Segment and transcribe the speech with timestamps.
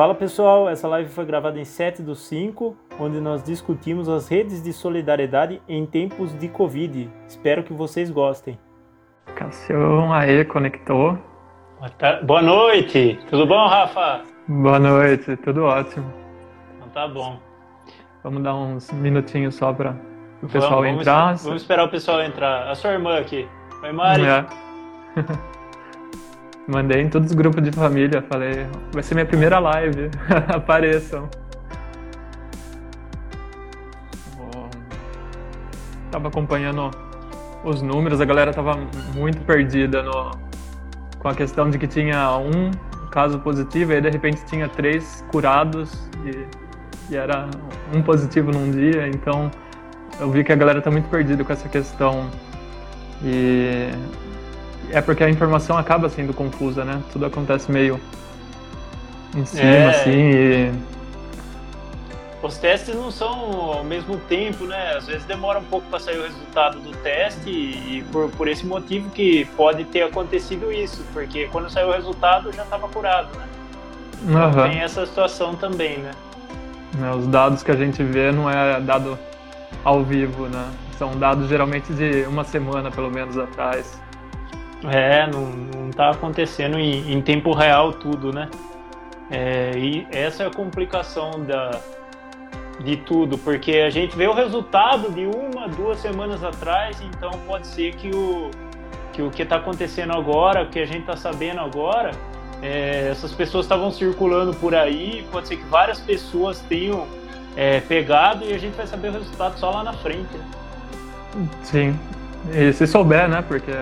[0.00, 4.62] Fala pessoal, essa live foi gravada em 7 do 5, onde nós discutimos as redes
[4.62, 7.10] de solidariedade em tempos de Covid.
[7.28, 8.58] Espero que vocês gostem.
[9.34, 11.18] Cassião, aí, conectou.
[12.24, 14.22] Boa noite, tudo bom, Rafa?
[14.48, 16.10] Boa noite, tudo ótimo.
[16.78, 17.38] Então tá bom.
[18.24, 19.94] Vamos dar uns minutinhos só para
[20.42, 21.26] o pessoal vamos, entrar.
[21.26, 22.70] Vamos, vamos esperar o pessoal entrar.
[22.70, 23.46] A sua irmã aqui.
[23.82, 24.24] Oi, Mari.
[24.24, 24.46] É.
[26.70, 30.08] Mandei em todos os grupos de família, falei, vai ser minha primeira live,
[30.54, 31.28] apareçam.
[36.12, 36.92] Tava acompanhando
[37.64, 38.78] os números, a galera tava
[39.16, 40.30] muito perdida no,
[41.18, 42.70] com a questão de que tinha um
[43.10, 47.48] caso positivo e de repente tinha três curados e, e era
[47.92, 49.50] um positivo num dia, então
[50.20, 52.30] eu vi que a galera tá muito perdida com essa questão.
[53.24, 53.90] E
[54.92, 57.02] é porque a informação acaba sendo confusa, né?
[57.12, 58.00] Tudo acontece meio
[59.34, 59.88] em cima, é...
[59.88, 60.72] assim, e...
[62.42, 63.28] Os testes não são
[63.72, 64.94] ao mesmo tempo, né?
[64.96, 68.64] Às vezes demora um pouco para sair o resultado do teste e por, por esse
[68.64, 73.44] motivo que pode ter acontecido isso, porque quando saiu o resultado já estava curado, né?
[74.22, 74.70] Então uhum.
[74.70, 76.12] tem essa situação também, né?
[77.02, 79.18] É, os dados que a gente vê não é dado
[79.84, 80.66] ao vivo, né?
[80.98, 84.00] São dados geralmente de uma semana, pelo menos, atrás.
[84.84, 88.48] É, não, não tá acontecendo em, em tempo real tudo, né?
[89.30, 91.78] É, e essa é a complicação da,
[92.80, 97.66] de tudo, porque a gente vê o resultado de uma, duas semanas atrás, então pode
[97.66, 98.50] ser que o
[99.12, 102.12] que o que está acontecendo agora, o que a gente está sabendo agora,
[102.62, 107.06] é, essas pessoas estavam circulando por aí, pode ser que várias pessoas tenham
[107.56, 110.32] é, pegado e a gente vai saber o resultado só lá na frente.
[110.32, 111.48] Né?
[111.62, 111.98] Sim,
[112.52, 113.42] e se souber, né?
[113.46, 113.72] Porque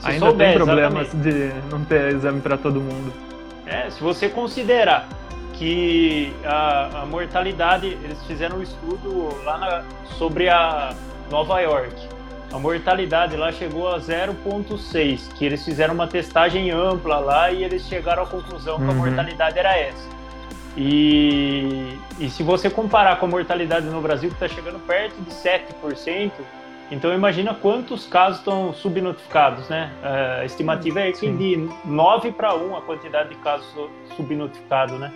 [0.00, 1.52] se Ainda souber, tem problemas exatamente.
[1.62, 3.12] de não ter exame para todo mundo.
[3.66, 5.08] É, se você considerar
[5.54, 9.84] que a, a, mortalidade, eles fizeram um estudo lá na,
[10.16, 10.94] sobre a
[11.30, 11.94] Nova York.
[12.52, 17.86] A mortalidade lá chegou a 0,6, que eles fizeram uma testagem ampla lá e eles
[17.86, 18.84] chegaram à conclusão uhum.
[18.84, 18.98] que a uhum.
[18.98, 20.08] mortalidade era essa.
[20.76, 25.30] E, e se você comparar com a mortalidade no Brasil, que está chegando perto de
[25.30, 26.30] 7%,
[26.90, 29.90] então imagina quantos casos estão subnotificados, né?
[30.40, 33.66] A estimativa é que de 9 para 1 a quantidade de casos
[34.16, 35.12] subnotificados, né?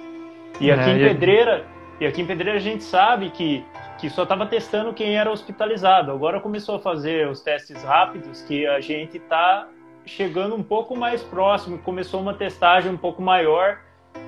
[0.60, 1.64] E aqui é, em Pedreira,
[1.98, 3.64] e aqui em Pedreira a gente sabe que,
[3.98, 6.10] que só estava testando quem era hospitalizado.
[6.10, 9.66] Agora começou a fazer os testes rápidos, que a gente está
[10.04, 13.78] chegando um pouco mais próximo, começou uma testagem um pouco maior,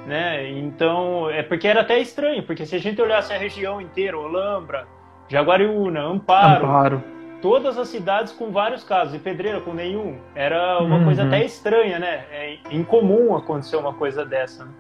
[0.06, 0.48] né?
[0.50, 4.86] Então, é porque era até estranho, porque se a gente olhasse a região inteira, Olambra,
[5.28, 10.16] Jaguariúna, Amparo, Amparo todas as cidades com vários casos, e Pedreira com nenhum.
[10.34, 11.04] Era uma uhum.
[11.04, 12.24] coisa até estranha, né?
[12.32, 14.64] É incomum acontecer uma coisa dessa.
[14.64, 14.70] Né?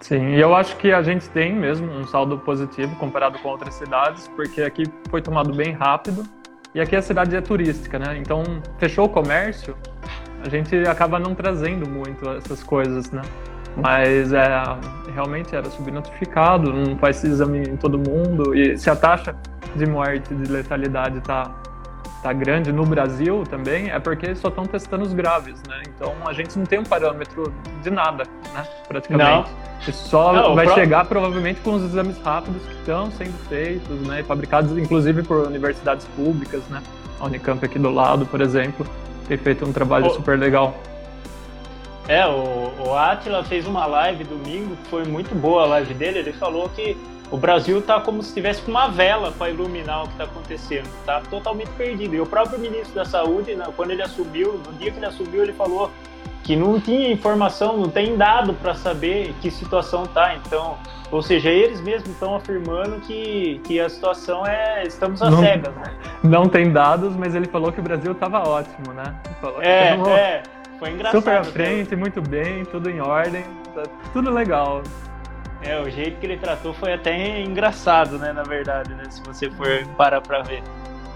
[0.00, 3.74] Sim, e eu acho que a gente tem mesmo um saldo positivo comparado com outras
[3.74, 6.24] cidades, porque aqui foi tomado bem rápido,
[6.74, 8.16] e aqui a cidade é turística, né?
[8.16, 8.44] Então,
[8.78, 9.76] fechou o comércio,
[10.42, 13.20] a gente acaba não trazendo muito essas coisas, né?
[13.76, 14.48] Mas é,
[15.12, 19.36] realmente era subnotificado, não faz exame em todo mundo, e se a taxa
[19.76, 21.60] de morte, de letalidade está
[22.22, 25.82] tá grande no Brasil também é porque só estão testando os graves, né?
[25.88, 28.66] Então a gente não tem um parâmetro de nada, né?
[28.86, 29.50] Praticamente.
[29.86, 29.92] Não.
[29.92, 34.22] Só não, vai chegar provavelmente com os exames rápidos que estão sendo feitos, né?
[34.22, 36.82] fabricados inclusive por universidades públicas, né?
[37.18, 38.86] A Unicamp aqui do lado, por exemplo,
[39.26, 40.10] tem feito um trabalho o...
[40.10, 40.74] super legal.
[42.08, 46.18] É, o, o Atila fez uma live domingo, que foi muito boa a live dele.
[46.18, 46.96] Ele falou que
[47.30, 51.20] o Brasil está como se tivesse uma vela para iluminar o que está acontecendo, está
[51.30, 52.14] totalmente perdido.
[52.14, 55.42] E o próprio ministro da Saúde, né, quando ele assumiu, no dia que ele assumiu,
[55.42, 55.90] ele falou
[56.42, 60.34] que não tinha informação, não tem dado para saber que situação está.
[60.34, 60.76] Então,
[61.12, 65.74] ou seja, eles mesmos estão afirmando que, que a situação é estamos às não, cegas,
[65.74, 65.92] né?
[66.22, 69.14] Não tem dados, mas ele falou que o Brasil estava ótimo, né?
[69.60, 70.42] É, é,
[70.78, 71.20] foi engraçado.
[71.20, 73.82] Super à frente, muito bem, tudo em ordem, tá
[74.12, 74.82] tudo legal.
[75.62, 79.50] É, o jeito que ele tratou foi até engraçado, né, na verdade, né, se você
[79.50, 80.62] for parar pra ver.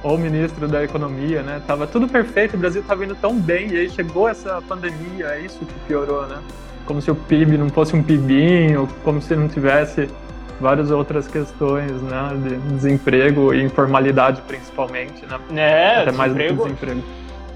[0.02, 3.78] O ministro da economia, né, tava tudo perfeito, o Brasil tava indo tão bem, e
[3.78, 6.36] aí chegou essa pandemia, é isso que piorou, né?
[6.84, 10.10] Como se o PIB não fosse um PIBinho, como se não tivesse
[10.60, 15.38] várias outras questões, né, de desemprego e informalidade principalmente, né?
[15.56, 17.02] É, Até mais do que desemprego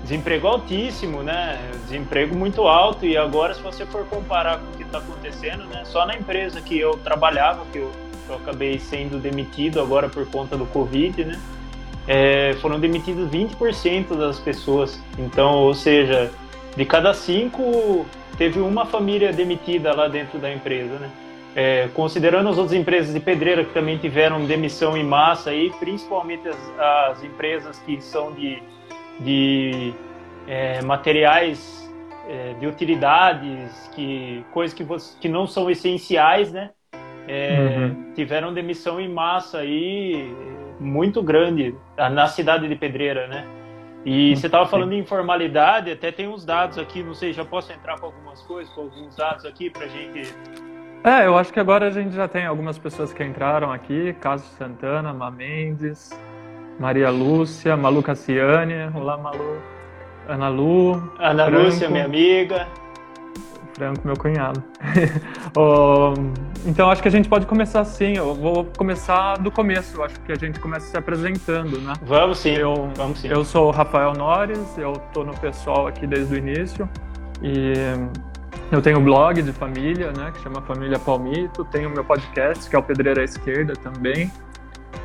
[0.09, 1.61] desemprego altíssimo, né?
[1.85, 5.83] Desemprego muito alto e agora se você for comparar com o que está acontecendo, né?
[5.85, 7.93] Só na empresa que eu trabalhava, que eu,
[8.27, 11.39] eu acabei sendo demitido agora por conta do Covid, né?
[12.07, 14.99] É, foram demitidos 20% das pessoas.
[15.19, 16.31] Então, ou seja,
[16.75, 18.07] de cada cinco
[18.39, 21.11] teve uma família demitida lá dentro da empresa, né?
[21.55, 26.49] é, considerando as outras empresas de pedreira que também tiveram demissão em massa, aí, principalmente
[26.49, 26.57] as,
[27.11, 28.63] as empresas que são de,
[29.20, 29.93] de
[30.47, 31.88] é, materiais
[32.29, 36.70] é, de utilidades, que, coisas que, você, que não são essenciais, né?
[37.26, 38.12] É, uhum.
[38.15, 40.35] Tiveram demissão em massa aí
[40.81, 43.47] muito grande na cidade de Pedreira, né?
[44.05, 47.73] E você estava falando de informalidade, até tem uns dados aqui, não sei, já posso
[47.73, 50.35] entrar com algumas coisas, com alguns dados aqui para gente.
[51.05, 54.49] É, eu acho que agora a gente já tem algumas pessoas que entraram aqui, Cássio
[54.56, 56.11] Santana, Mamendes,
[56.79, 59.57] Maria Lúcia, Malu Cassiane, olá Malu,
[60.29, 62.69] Ana Lu, Ana Franco, Lúcia, minha amiga.
[63.75, 64.63] Franco, meu cunhado.
[65.57, 66.15] oh,
[66.67, 68.17] então acho que a gente pode começar assim.
[68.17, 70.03] Eu vou começar do começo.
[70.03, 71.95] Acho que a gente começa se apresentando, né?
[72.03, 72.55] Vamos sim.
[72.55, 73.29] Eu, vamos sim.
[73.29, 74.77] Eu sou o Rafael Nores.
[74.77, 76.89] Eu tô no pessoal aqui desde o início
[77.43, 77.73] e
[78.71, 80.33] eu tenho um blog de família, né?
[80.33, 81.65] Que chama Família Palmito.
[81.67, 84.31] Tenho meu podcast que é o Pedreira à Esquerda também.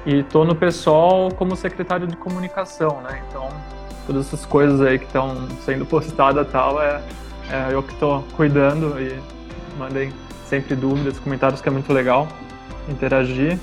[0.05, 3.23] E tô no pessoal como secretário de comunicação, né?
[3.29, 3.49] Então
[4.05, 7.01] todas essas coisas aí que estão sendo postadas tal é
[7.49, 9.19] é, eu que estou cuidando e
[9.77, 10.13] mandem
[10.45, 12.27] sempre dúvidas, comentários que é muito legal
[12.87, 13.59] interagir.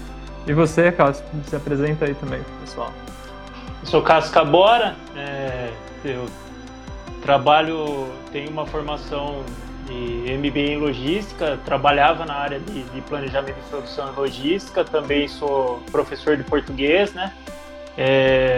[0.46, 2.92] E você, Cássio, se apresenta aí também, pessoal.
[3.80, 5.70] Eu sou Cássio Cabora, é,
[6.04, 6.26] eu
[7.22, 9.42] trabalho, tenho uma formação
[9.90, 15.26] de MBA em logística, trabalhava na área de, de planejamento e produção em logística, também
[15.26, 17.32] sou professor de português, né?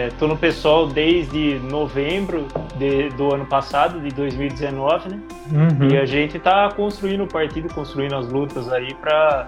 [0.09, 2.47] Estou é, no pessoal desde novembro
[2.77, 5.19] de, do ano passado, de 2019, né?
[5.51, 5.89] Uhum.
[5.89, 9.47] E a gente está construindo o partido, construindo as lutas aí para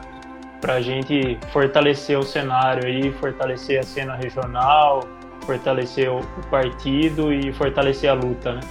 [0.68, 5.08] a gente fortalecer o cenário aí, fortalecer a cena regional,
[5.46, 8.62] fortalecer o, o partido e fortalecer a luta, né?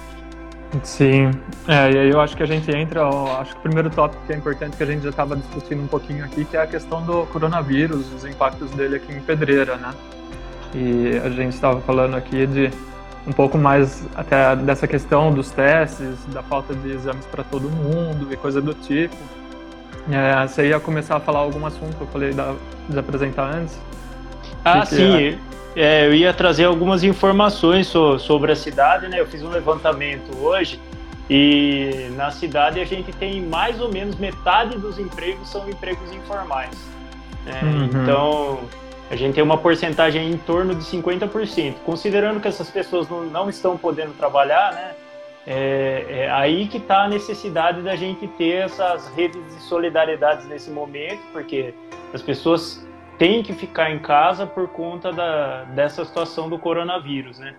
[0.83, 1.31] Sim,
[1.67, 3.07] é, e aí eu acho que a gente entra,
[3.39, 5.87] acho que o primeiro tópico que é importante que a gente já estava discutindo um
[5.87, 9.93] pouquinho aqui, que é a questão do coronavírus, os impactos dele aqui em Pedreira, né?
[10.73, 12.71] E a gente estava falando aqui de
[13.25, 18.31] um pouco mais até dessa questão dos testes, da falta de exames para todo mundo
[18.31, 19.15] e coisa do tipo.
[20.11, 22.53] É, você ia começar a falar algum assunto eu falei da,
[22.87, 23.79] de apresentar antes?
[24.65, 25.37] Ah, que sim.
[25.75, 26.03] Que é?
[26.03, 29.19] é, eu ia trazer algumas informações so, sobre a cidade, né?
[29.19, 30.79] Eu fiz um levantamento hoje
[31.29, 36.77] e na cidade a gente tem mais ou menos metade dos empregos são empregos informais.
[37.45, 37.61] Né?
[37.63, 37.85] Uhum.
[37.85, 38.59] Então
[39.09, 41.75] a gente tem uma porcentagem em torno de 50%.
[41.85, 44.91] Considerando que essas pessoas não, não estão podendo trabalhar, né?
[45.47, 50.71] É, é aí que está a necessidade da gente ter essas redes de solidariedade nesse
[50.71, 51.71] momento, porque
[52.11, 52.84] as pessoas
[53.17, 57.55] têm que ficar em casa por conta da, dessa situação do coronavírus, né?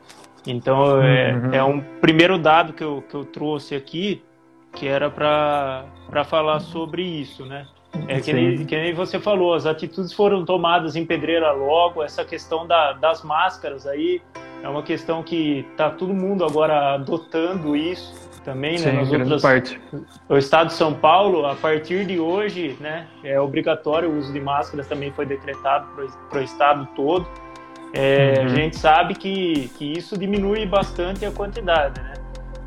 [0.47, 1.55] Então, é, uhum.
[1.55, 4.23] é um primeiro dado que eu, que eu trouxe aqui,
[4.73, 7.67] que era para falar sobre isso, né?
[8.07, 12.25] É que nem, que nem, você falou, as atitudes foram tomadas em pedreira logo, essa
[12.25, 14.21] questão da, das máscaras aí
[14.63, 18.79] é uma questão que está todo mundo agora adotando isso também, né?
[18.79, 19.81] Sim, Nas outras, parte.
[20.29, 24.41] O estado de São Paulo, a partir de hoje, né, é obrigatório o uso de
[24.41, 25.89] máscaras, também foi decretado
[26.31, 27.27] para o estado todo.
[27.93, 28.45] É, uhum.
[28.45, 32.15] A gente sabe que, que isso diminui bastante a quantidade, né?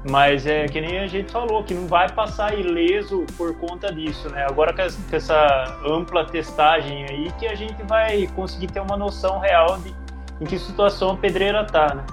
[0.10, 4.30] Mas é que nem a gente falou, que não vai passar ileso por conta disso,
[4.30, 4.46] né?
[4.50, 9.78] Agora com essa ampla testagem aí, que a gente vai conseguir ter uma noção real
[9.80, 9.94] de
[10.42, 12.06] em que situação a pedreira tá, né?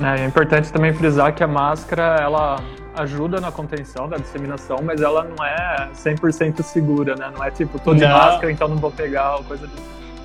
[0.00, 2.56] É, é importante também frisar que a máscara, ela
[2.98, 7.30] ajuda na contenção da disseminação, mas ela não é 100% segura, né?
[7.34, 8.10] Não é tipo, tô de não.
[8.10, 9.72] máscara, então não vou pegar, ou coisa do...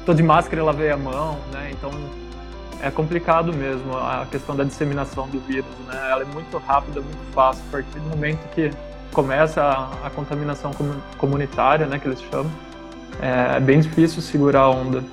[0.06, 1.72] Tô de máscara e lavei a mão, né?
[1.72, 1.92] Então
[2.82, 6.12] é complicado mesmo a questão da disseminação do vírus, né?
[6.12, 7.64] Ela é muito rápida, muito fácil.
[7.70, 8.72] A partir do momento que
[9.14, 10.72] começa a, a contaminação
[11.18, 12.52] comunitária, né, que eles chamam,
[13.22, 15.04] é, é bem difícil segurar a onda.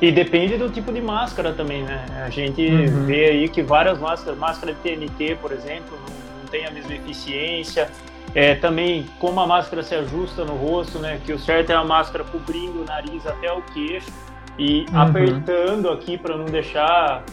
[0.00, 2.04] E depende do tipo de máscara também, né?
[2.24, 3.04] A gente uhum.
[3.04, 5.98] vê aí que várias máscaras, máscara de TNT, por exemplo,
[6.50, 7.90] tem a mesma eficiência.
[8.34, 11.20] É, também como a máscara se ajusta no rosto, né?
[11.24, 14.12] Que o certo é a máscara cobrindo o nariz até o queixo
[14.58, 15.00] e uhum.
[15.00, 17.24] apertando aqui para não deixar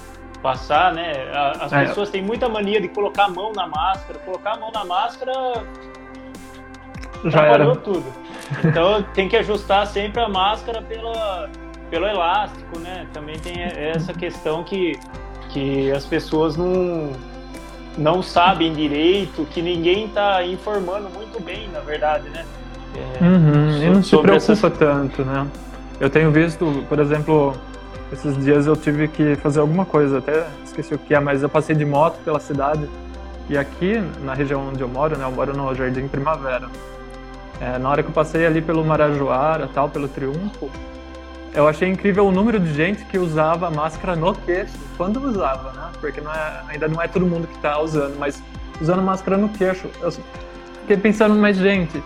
[0.41, 1.11] passar, né?
[1.59, 1.85] As é.
[1.87, 5.33] pessoas têm muita mania de colocar a mão na máscara, colocar a mão na máscara
[7.25, 8.05] já trabalhou tudo.
[8.63, 11.49] Então tem que ajustar sempre a máscara pela,
[11.89, 13.07] pelo elástico, né?
[13.13, 14.93] Também tem essa questão que,
[15.49, 17.11] que as pessoas não,
[17.97, 22.45] não sabem direito, que ninguém está informando muito bem, na verdade, né?
[22.95, 24.77] É, uhum, e não se preocupa essas...
[24.77, 25.47] tanto, né?
[25.99, 27.53] Eu tenho visto, por exemplo,
[28.11, 31.49] esses dias eu tive que fazer alguma coisa, até esqueci o que é, mas eu
[31.49, 32.87] passei de moto pela cidade.
[33.49, 36.67] E aqui, na região onde eu moro, né, eu moro no Jardim Primavera.
[37.61, 40.69] É, na hora que eu passei ali pelo Marajoara, tal, pelo Triunfo,
[41.55, 45.91] eu achei incrível o número de gente que usava máscara no queixo, quando usava, né?
[45.99, 48.43] Porque não é, ainda não é todo mundo que está usando, mas
[48.81, 49.89] usando máscara no queixo.
[50.01, 50.11] Eu
[50.81, 52.03] fiquei pensando, mas gente,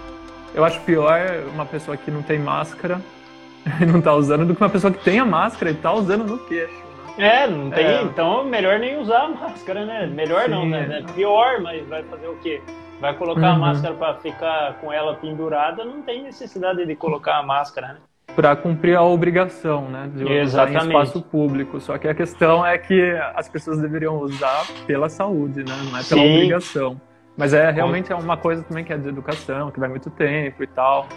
[0.53, 1.19] eu acho pior
[1.53, 3.01] uma pessoa que não tem máscara
[3.81, 6.25] e não está usando do que uma pessoa que tem a máscara e está usando
[6.25, 6.89] no queixo.
[7.17, 7.43] Né?
[7.43, 8.01] É, não tem, é.
[8.03, 10.05] então melhor nem usar a máscara, né?
[10.05, 11.03] Melhor Sim, não, né?
[11.07, 11.13] É.
[11.13, 12.61] Pior, mas vai fazer o quê?
[13.01, 13.55] Vai colocar uhum.
[13.55, 17.99] a máscara para ficar com ela pendurada, não tem necessidade de colocar a máscara, né?
[18.35, 21.79] Para cumprir a obrigação, né, de usar em espaço público.
[21.79, 26.03] Só que a questão é que as pessoas deveriam usar pela saúde, né, não é
[26.03, 26.35] pela Sim.
[26.35, 27.01] obrigação.
[27.37, 30.61] Mas é realmente é uma coisa também que é de educação, que vai muito tempo
[30.61, 31.07] e tal.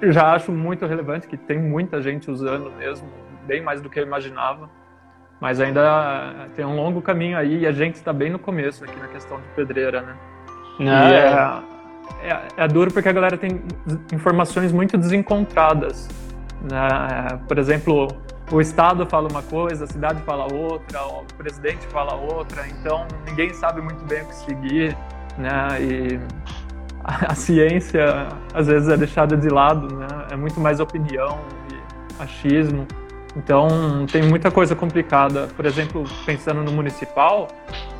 [0.00, 3.08] Eu já acho muito relevante que tem muita gente usando mesmo,
[3.44, 4.70] bem mais do que eu imaginava.
[5.40, 8.98] Mas ainda tem um longo caminho aí e a gente está bem no começo aqui
[8.98, 10.16] na questão de pedreira, né?
[10.78, 11.62] Não, é,
[12.22, 13.60] é, é, é duro porque a galera tem
[14.12, 16.08] informações muito desencontradas
[16.62, 17.40] né?
[17.46, 18.08] Por exemplo,
[18.50, 23.52] o Estado fala uma coisa, a cidade fala outra, o presidente fala outra, então ninguém
[23.52, 24.96] sabe muito bem o que seguir,
[25.36, 25.68] né?
[25.80, 26.20] E
[27.04, 30.06] a, a ciência às vezes é deixada de lado, né?
[30.30, 31.38] É muito mais opinião
[31.70, 32.86] e achismo.
[33.36, 35.48] Então tem muita coisa complicada.
[35.54, 37.48] Por exemplo, pensando no municipal,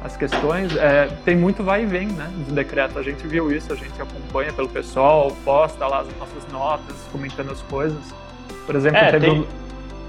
[0.03, 2.31] as questões é, tem muito vai e vem, né?
[2.47, 2.99] De decreto.
[2.99, 7.53] A gente viu isso, a gente acompanha pelo pessoal, posta lá as nossas notas, comentando
[7.53, 8.15] as coisas.
[8.69, 9.49] Por exemplo, é, tem...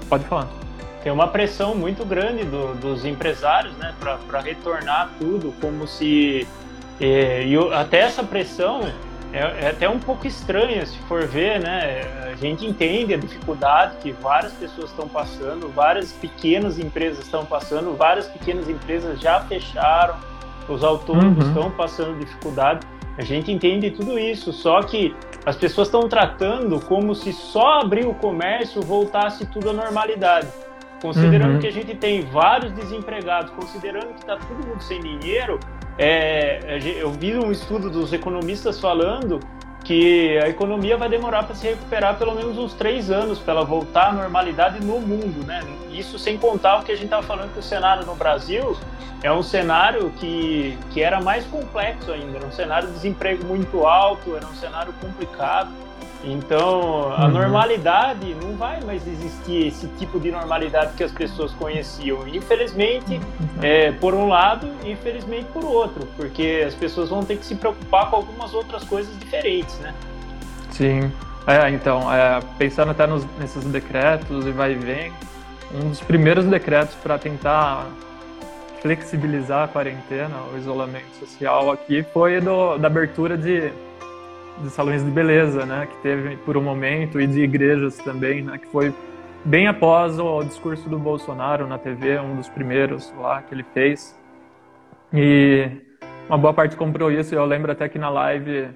[0.06, 0.46] pode falar.
[1.02, 6.46] Tem uma pressão muito grande do, dos empresários, né, para retornar tudo, como se
[7.00, 8.82] é, e até essa pressão
[9.32, 12.02] é, é, até um pouco estranha se for ver, né?
[12.30, 17.96] A gente entende a dificuldade que várias pessoas estão passando, várias pequenas empresas estão passando,
[17.96, 20.16] várias pequenas empresas já fecharam,
[20.68, 21.48] os autônomos uhum.
[21.50, 22.86] estão passando dificuldade.
[23.16, 28.06] A gente entende tudo isso, só que as pessoas estão tratando como se só abrir
[28.06, 30.48] o comércio voltasse tudo à normalidade.
[31.00, 31.58] Considerando uhum.
[31.58, 35.58] que a gente tem vários desempregados, considerando que está todo mundo sem dinheiro,
[35.96, 39.40] é, eu vi um estudo dos economistas falando
[39.84, 43.64] que a economia vai demorar para se recuperar pelo menos uns três anos para ela
[43.64, 45.62] voltar à normalidade no mundo, né?
[45.90, 48.76] Isso sem contar o que a gente estava falando que o cenário no Brasil
[49.22, 53.86] é um cenário que, que era mais complexo ainda, era um cenário de desemprego muito
[53.86, 55.70] alto, era um cenário complicado.
[56.22, 57.30] Então, a uhum.
[57.30, 62.28] normalidade não vai mais existir esse tipo de normalidade que as pessoas conheciam.
[62.28, 63.48] Infelizmente, uhum.
[63.62, 68.10] é, por um lado, infelizmente por outro, porque as pessoas vão ter que se preocupar
[68.10, 69.94] com algumas outras coisas diferentes, né?
[70.70, 71.10] Sim.
[71.46, 75.12] É, então, é, pensando até nos, nesses decretos e vai e vem,
[75.74, 77.86] um dos primeiros decretos para tentar
[78.82, 83.72] flexibilizar a quarentena, o isolamento social aqui, foi do, da abertura de
[84.62, 88.58] de salões de beleza, né, que teve por um momento, e de igrejas também, né,
[88.58, 88.92] que foi
[89.44, 94.18] bem após o discurso do Bolsonaro na TV, um dos primeiros lá que ele fez.
[95.12, 95.70] E
[96.28, 98.68] uma boa parte comprou isso, eu lembro até que na live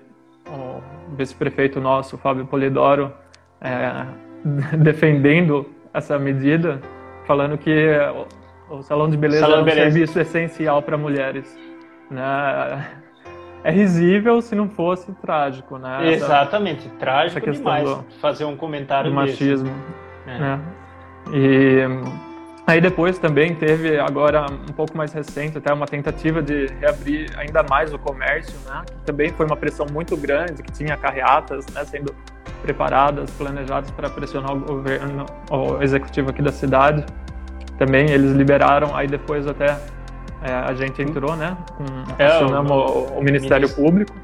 [0.49, 0.83] o
[1.17, 3.13] vice-prefeito nosso, Fábio Polidoro,
[3.61, 4.07] é,
[4.79, 6.81] defendendo essa medida,
[7.27, 7.97] falando que
[8.69, 9.91] o salão de beleza salão é um beleza.
[9.91, 11.59] serviço essencial para mulheres.
[12.11, 12.23] Né?
[13.65, 16.13] É risível se não fosse trágico, né?
[16.13, 19.73] Exatamente, essa, trágico essa demais do, fazer um comentário do machismo,
[20.27, 20.39] é.
[20.39, 20.61] né?
[21.33, 21.81] E
[22.67, 27.63] aí depois também teve agora um pouco mais recente até uma tentativa de reabrir ainda
[27.63, 28.83] mais o comércio, né?
[28.87, 32.15] Que também foi uma pressão muito grande, que tinha carreatas, né, sendo
[32.61, 37.03] preparadas, planejadas para pressionar o governo, o executivo aqui da cidade.
[37.79, 39.79] Também eles liberaram aí depois até
[40.45, 41.57] é, a gente entrou, né?
[41.77, 41.85] Com,
[42.19, 44.15] é, acionamos o, o, Ministério Público.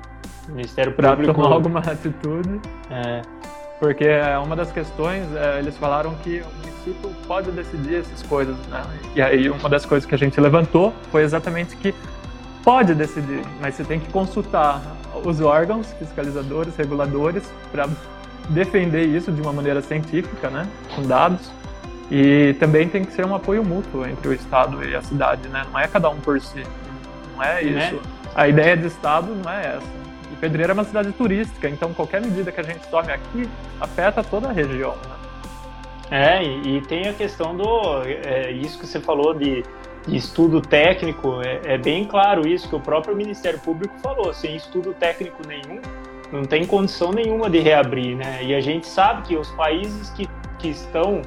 [0.51, 1.17] Ministério Público.
[1.17, 2.61] Para tomar alguma atitude.
[2.91, 3.23] É.
[3.81, 8.55] Porque é uma das questões, é, eles falaram que o município pode decidir essas coisas,
[8.69, 8.85] né?
[9.17, 11.95] E aí uma das coisas que a gente levantou foi exatamente que
[12.63, 14.83] pode decidir, mas você tem que consultar
[15.25, 17.89] os órgãos fiscalizadores, reguladores, para
[18.51, 20.69] defender isso de uma maneira científica, né?
[20.95, 21.51] Com dados.
[22.11, 25.65] E também tem que ser um apoio mútuo entre o Estado e a cidade, né?
[25.71, 26.65] Não é cada um por si.
[27.37, 27.85] Não é né?
[27.87, 27.95] isso.
[27.95, 28.03] Né?
[28.35, 29.87] A ideia de Estado não é essa.
[30.33, 33.49] E Pedreira é uma cidade turística, então qualquer medida que a gente tome aqui
[33.81, 34.97] afeta toda a região.
[34.97, 35.21] Né?
[36.11, 38.03] É, e, e, tem a questão do.
[38.05, 39.63] É, isso que você falou de,
[40.07, 44.35] de estudo técnico, é, é, bem claro isso que o próprio Ministério Público falou.
[44.35, 45.81] Sem estudo técnico nenhum,
[46.33, 48.41] não tem condição nenhuma de reabrir, né?
[48.43, 51.23] E a gente sabe que os países que, que estão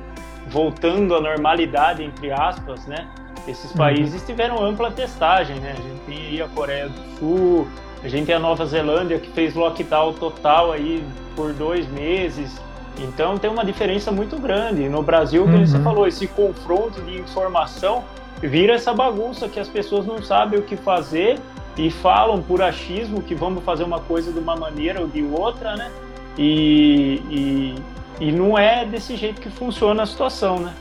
[0.47, 3.07] voltando à normalidade, entre aspas, né?
[3.47, 3.77] Esses uhum.
[3.77, 4.27] países uhum.
[4.27, 5.75] tiveram ampla testagem, né?
[5.77, 7.67] A gente tem aí a Coreia do Sul,
[8.03, 11.03] a gente tem a Nova Zelândia que fez lockdown total aí
[11.35, 12.61] por dois meses.
[12.99, 14.87] Então tem uma diferença muito grande.
[14.87, 15.65] No Brasil, como uhum.
[15.65, 18.03] você falou, esse confronto de informação
[18.41, 21.39] vira essa bagunça que as pessoas não sabem o que fazer
[21.77, 25.75] e falam por achismo que vamos fazer uma coisa de uma maneira ou de outra,
[25.75, 25.91] né?
[26.37, 27.75] E, e,
[28.23, 30.73] e não é desse jeito que funciona a situação, né?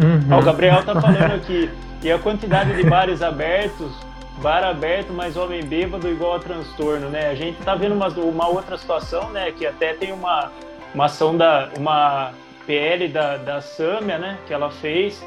[0.00, 0.38] Uhum.
[0.38, 1.68] O Gabriel tá falando aqui,
[2.02, 3.92] e a quantidade de bares abertos,
[4.40, 7.28] bar aberto, mas homem bêbado igual a transtorno, né?
[7.28, 9.52] A gente tá vendo uma, uma outra situação, né?
[9.52, 10.50] Que até tem uma,
[10.94, 12.32] uma ação da, uma
[12.66, 14.38] PL da, da Sâmia, né?
[14.46, 15.22] Que ela fez,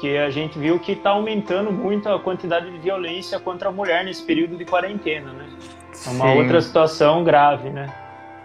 [0.00, 4.04] que a gente viu que está aumentando muito a quantidade de violência contra a mulher
[4.04, 5.46] nesse período de quarentena, né?
[6.04, 6.38] É uma Sim.
[6.38, 7.92] outra situação grave, né?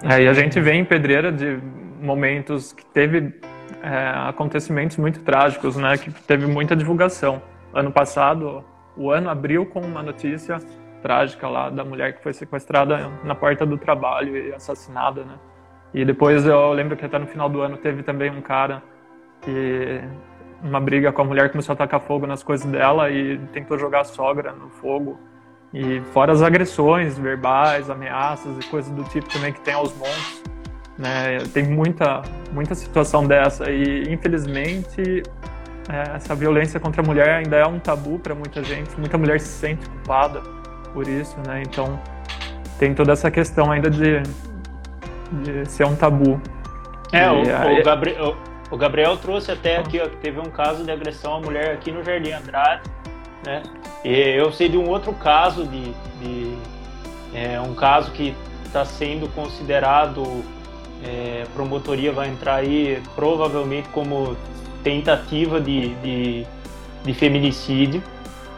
[0.03, 1.59] É, e a gente vê em Pedreira de
[1.99, 3.33] momentos que teve
[3.81, 5.97] é, acontecimentos muito trágicos, né?
[5.97, 7.41] Que teve muita divulgação.
[7.73, 8.63] Ano passado,
[8.97, 10.57] o ano abriu com uma notícia
[11.01, 15.35] trágica lá da mulher que foi sequestrada na porta do trabalho e assassinada, né?
[15.93, 18.83] E depois eu lembro que até no final do ano teve também um cara
[19.41, 20.01] que
[20.61, 24.01] uma briga com a mulher, começou a tacar fogo nas coisas dela e tentou jogar
[24.01, 25.19] a sogra no fogo.
[25.73, 30.43] E fora as agressões verbais, ameaças e coisas do tipo também que tem aos montes.
[30.99, 31.37] Né?
[31.53, 35.23] Tem muita, muita situação dessa e infelizmente
[35.89, 38.99] é, essa violência contra a mulher ainda é um tabu para muita gente.
[38.99, 40.41] Muita mulher se sente culpada
[40.93, 41.63] por isso, né?
[41.65, 41.97] Então
[42.77, 44.21] tem toda essa questão ainda de,
[45.41, 46.39] de ser um tabu.
[47.13, 48.35] É, e, o, o, Gabriel,
[48.69, 51.93] o Gabriel trouxe até aqui, ó, que teve um caso de agressão à mulher aqui
[51.93, 52.83] no Jardim Andrade,
[53.45, 53.63] né?
[54.03, 56.57] E eu sei de um outro caso de, de
[57.33, 60.43] é, um caso que está sendo considerado
[61.03, 64.35] é, promotoria vai entrar aí provavelmente como
[64.83, 66.45] tentativa de, de,
[67.03, 68.03] de feminicídio,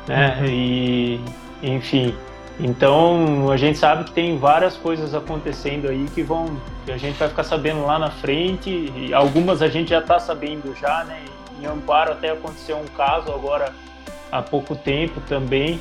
[0.07, 0.37] né?
[0.39, 0.47] Uhum.
[0.47, 1.21] E
[1.63, 2.15] enfim,
[2.59, 7.17] então a gente sabe que tem várias coisas acontecendo aí que vão que a gente
[7.17, 11.23] vai ficar sabendo lá na frente e algumas a gente já está sabendo já, né?
[11.59, 13.71] Em Amparo até aconteceu um caso agora
[14.31, 15.79] há pouco tempo também.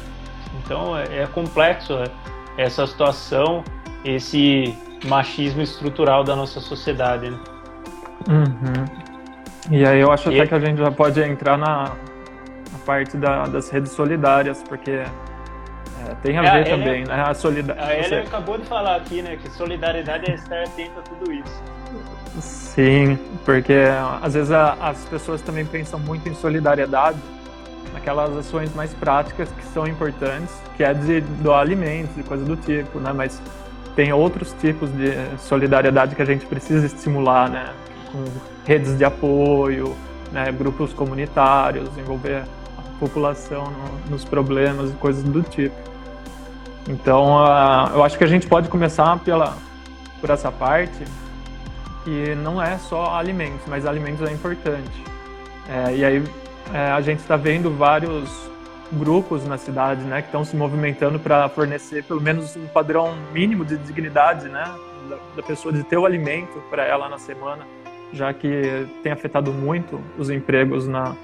[0.58, 2.10] Então é, é complexo é,
[2.58, 3.64] essa situação,
[4.04, 7.30] esse machismo estrutural da nossa sociedade.
[7.30, 7.38] Né?
[8.28, 9.10] Uhum.
[9.70, 10.40] E aí eu acho e...
[10.40, 11.84] até que a gente já pode entrar na,
[12.72, 17.24] na parte da, das redes solidárias, porque é, tem a é, ver também, né?
[17.26, 17.92] A solidariedade.
[17.92, 19.36] A Ellen acabou de falar aqui, né?
[19.36, 21.62] Que solidariedade é estar atento a tudo isso.
[22.40, 23.74] Sim, porque
[24.22, 27.18] às vezes a, as pessoas também pensam muito em solidariedade
[27.92, 32.56] naquelas ações mais práticas que são importantes, que é de doar alimentos e coisa do
[32.56, 33.12] tipo, né?
[33.12, 33.42] Mas
[33.94, 37.72] tem outros tipos de solidariedade que a gente precisa estimular, né?
[38.10, 38.24] Com
[38.64, 39.96] redes de apoio,
[40.32, 40.50] né?
[40.52, 42.44] grupos comunitários, envolver
[42.78, 45.74] a população no, nos problemas e coisas do tipo.
[46.88, 49.56] Então, uh, eu acho que a gente pode começar pela,
[50.20, 51.04] por essa parte,
[52.04, 55.04] que não é só alimentos, mas alimentos é importante.
[55.68, 56.24] É, e aí
[56.72, 58.50] é, a gente está vendo vários
[58.92, 63.64] grupos na cidade, né, que estão se movimentando para fornecer pelo menos um padrão mínimo
[63.64, 64.64] de dignidade, né,
[65.08, 67.66] da, da pessoa de ter o alimento para ela na semana,
[68.12, 71.14] já que tem afetado muito os empregos na,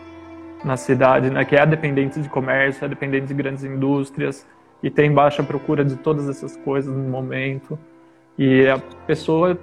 [0.64, 4.46] na cidade, né, que é dependente de comércio, é dependente de grandes indústrias,
[4.82, 7.78] e tem baixa procura de todas essas coisas no momento.
[8.38, 9.58] E a pessoa,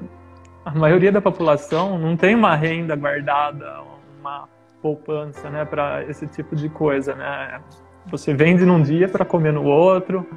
[0.65, 3.81] a maioria da população não tem uma renda guardada,
[4.19, 4.49] uma
[4.81, 7.61] poupança, né, para esse tipo de coisa, né?
[8.07, 10.27] Você vende num dia para comer no outro.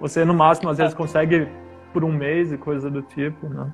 [0.00, 1.48] Você no máximo às vezes consegue
[1.92, 3.72] por um mês e coisa do tipo, né?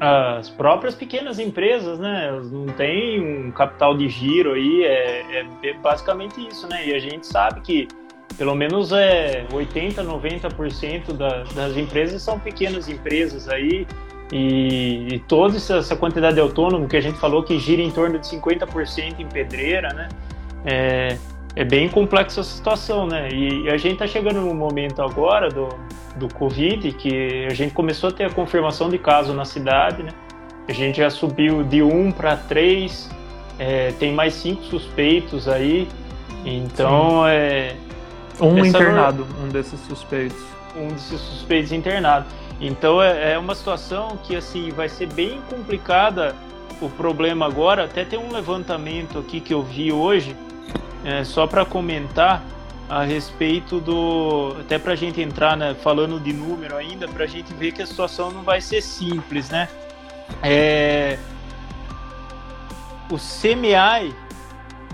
[0.00, 2.26] As próprias pequenas empresas, né?
[2.26, 6.88] Elas não têm um capital de giro aí, é, é basicamente isso, né?
[6.88, 7.86] E a gente sabe que
[8.36, 13.86] pelo menos é 80, 90% da, das empresas são pequenas empresas aí
[14.32, 18.18] e, e toda essa quantidade de autônomo que a gente falou que gira em torno
[18.18, 20.08] de 50% em pedreira, né?
[20.64, 21.18] É,
[21.54, 23.28] é bem complexa essa situação, né?
[23.30, 25.68] E, a gente está chegando no momento agora do,
[26.16, 30.10] do Covid que a gente começou a ter a confirmação de caso na cidade, né?
[30.68, 33.10] A gente já subiu de 1 para 3,
[33.58, 35.88] é, tem mais cinco suspeitos aí,
[36.44, 37.30] então Sim.
[37.30, 37.76] é
[38.40, 40.40] um internado, um desses suspeitos.
[40.76, 42.26] Um desses suspeitos internado.
[42.60, 46.34] Então é, é uma situação que assim vai ser bem complicada
[46.80, 47.84] o problema agora.
[47.84, 50.34] Até tem um levantamento aqui que eu vi hoje,
[51.04, 52.42] é, só para comentar
[52.88, 54.54] a respeito do.
[54.60, 57.82] Até para a gente entrar né, falando de número ainda, para a gente ver que
[57.82, 59.68] a situação não vai ser simples, né?
[60.42, 61.18] É,
[63.10, 64.14] o CMI,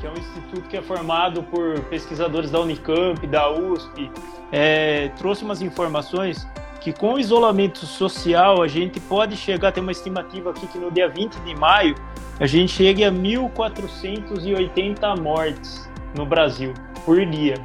[0.01, 4.11] que é um instituto que é formado por pesquisadores da Unicamp, da USP,
[4.53, 6.47] é, trouxe umas informações
[6.81, 10.79] que com o isolamento social a gente pode chegar a ter uma estimativa aqui que
[10.79, 11.95] no dia 20 de maio
[12.41, 16.73] a gente chegue a 1.480 mortes no Brasil
[17.05, 17.57] por dia.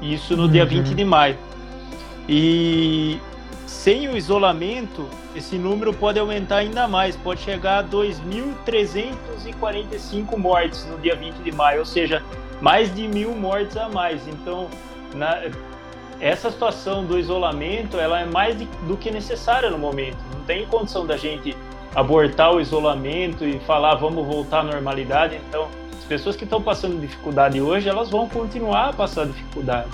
[0.00, 0.50] Isso no uhum.
[0.50, 1.36] dia 20 de maio.
[2.28, 3.18] E
[3.66, 10.96] sem o isolamento, esse número pode aumentar ainda mais, pode chegar a 2.345 mortes no
[10.98, 12.22] dia 20 de maio, ou seja,
[12.60, 14.28] mais de mil mortes a mais.
[14.28, 14.68] Então,
[15.14, 15.42] na,
[16.20, 20.18] essa situação do isolamento, ela é mais de, do que necessária no momento.
[20.32, 21.56] Não tem condição da gente
[21.94, 25.40] abortar o isolamento e falar vamos voltar à normalidade.
[25.48, 29.88] Então, as pessoas que estão passando dificuldade hoje, elas vão continuar a passar dificuldade,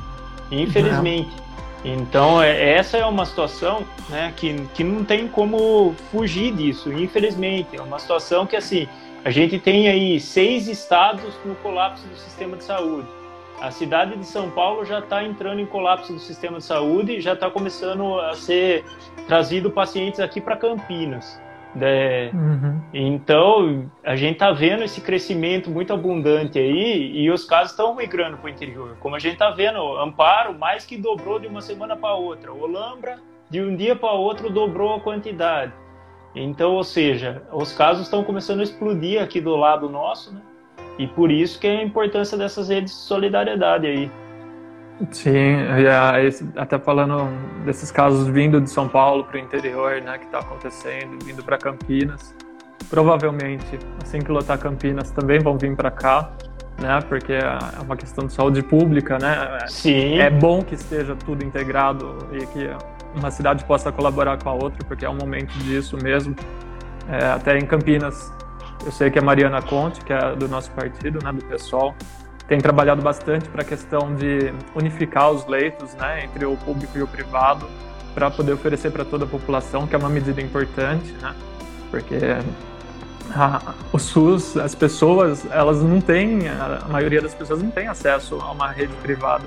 [0.51, 1.31] infelizmente.
[1.85, 7.77] Então, é, essa é uma situação né, que, que não tem como fugir disso, infelizmente.
[7.77, 8.87] É uma situação que, assim,
[9.25, 13.09] a gente tem aí seis estados no colapso do sistema de saúde.
[13.61, 17.21] A cidade de São Paulo já está entrando em colapso do sistema de saúde e
[17.21, 18.85] já está começando a ser
[19.27, 21.41] trazido pacientes aqui para Campinas.
[21.81, 22.81] É, uhum.
[22.93, 28.37] Então, a gente está vendo esse crescimento muito abundante aí e os casos estão migrando
[28.37, 28.97] para o interior.
[28.99, 32.53] Como a gente está vendo, Amparo mais que dobrou de uma semana para outra.
[32.53, 35.73] Olambra, de um dia para outro, dobrou a quantidade.
[36.35, 40.41] Então, ou seja, os casos estão começando a explodir aqui do lado nosso, né?
[40.99, 44.11] E por isso que é a importância dessas redes de solidariedade aí.
[45.11, 45.57] Sim,
[46.57, 47.29] até falando
[47.65, 51.57] desses casos vindo de São Paulo para o interior, né, que está acontecendo, vindo para
[51.57, 52.35] Campinas.
[52.89, 56.31] Provavelmente, assim que lotar Campinas, também vão vir para cá,
[56.81, 59.59] né, porque é uma questão de saúde pública, né.
[59.69, 60.19] Sim.
[60.19, 62.71] É bom que esteja tudo integrado e que
[63.15, 66.37] uma cidade possa colaborar com a outra, porque é um momento disso mesmo.
[67.09, 68.33] É, até em Campinas,
[68.85, 71.95] eu sei que a Mariana Conte, que é do nosso partido, né, do PSOL,
[72.51, 77.03] tem trabalhado bastante para a questão de unificar os leitos né, entre o público e
[77.03, 77.65] o privado
[78.13, 81.33] para poder oferecer para toda a população, que é uma medida importante, né?
[81.93, 82.17] Porque
[83.33, 88.35] a, o SUS, as pessoas, elas não têm, a maioria das pessoas não tem acesso
[88.41, 89.45] a uma rede privada.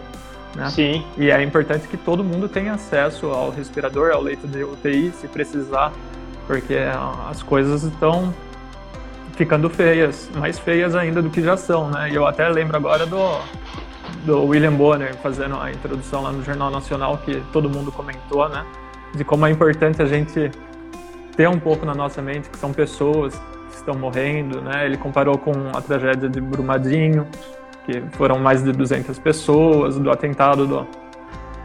[0.56, 0.70] Né?
[0.70, 1.06] Sim.
[1.18, 5.28] E é importante que todo mundo tenha acesso ao respirador, ao leito de UTI, se
[5.28, 5.92] precisar,
[6.48, 6.78] porque
[7.30, 8.34] as coisas estão
[9.36, 12.10] ficando feias, mais feias ainda do que já são, né?
[12.12, 13.39] E eu até lembro agora do,
[14.26, 18.65] do William Bonner fazendo a introdução lá no Jornal Nacional, que todo mundo comentou, né?
[19.13, 20.52] De como é importante a gente
[21.36, 23.34] ter um pouco na nossa mente que são pessoas
[23.69, 24.86] que estão morrendo, né?
[24.86, 27.28] Ele comparou com a tragédia de Brumadinho,
[27.86, 30.88] que foram mais de 200 pessoas, do atentado do,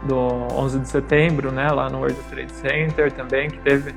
[0.03, 0.17] do
[0.53, 1.69] 11 de setembro, né?
[1.71, 3.93] Lá no World Trade Center também, que teve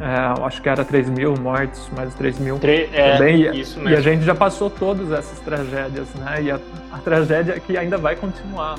[0.00, 3.42] é, acho que era 3 mil mortes, mais 3 mil Tre é, também.
[3.42, 3.90] E, isso mesmo.
[3.90, 6.42] e a gente já passou todas essas tragédias, né?
[6.42, 6.60] E a,
[6.92, 8.76] a tragédia é que ainda vai continuar.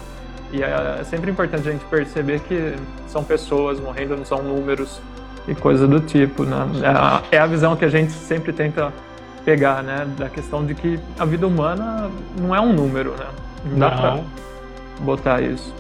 [0.52, 2.76] E é, é, sempre importante a gente perceber que
[3.08, 5.02] são pessoas morrendo, não são números
[5.48, 6.68] e coisa do tipo, né?
[6.84, 8.94] É a, é visão que a gente sempre tenta
[9.44, 10.08] pegar, né?
[10.18, 13.26] Da questão de que a vida humana não é um número, né?
[13.66, 13.98] Não dá não.
[13.98, 14.24] pra
[15.00, 15.74] botar isso.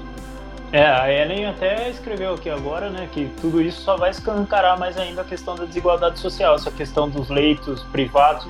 [0.71, 4.97] É, a Ellen até escreveu aqui agora, né, que tudo isso só vai escancarar mais
[4.97, 8.47] ainda a questão da desigualdade social, essa questão dos leitos privados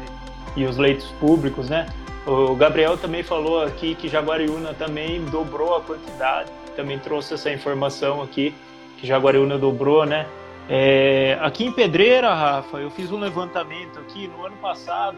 [0.56, 1.86] e os leitos públicos, né?
[2.26, 8.22] O Gabriel também falou aqui que Jaguariúna também dobrou a quantidade, também trouxe essa informação
[8.22, 8.54] aqui,
[8.98, 10.26] que Jaguariúna dobrou, né?
[10.68, 15.18] É, aqui em Pedreira, Rafa, eu fiz um levantamento aqui no ano passado,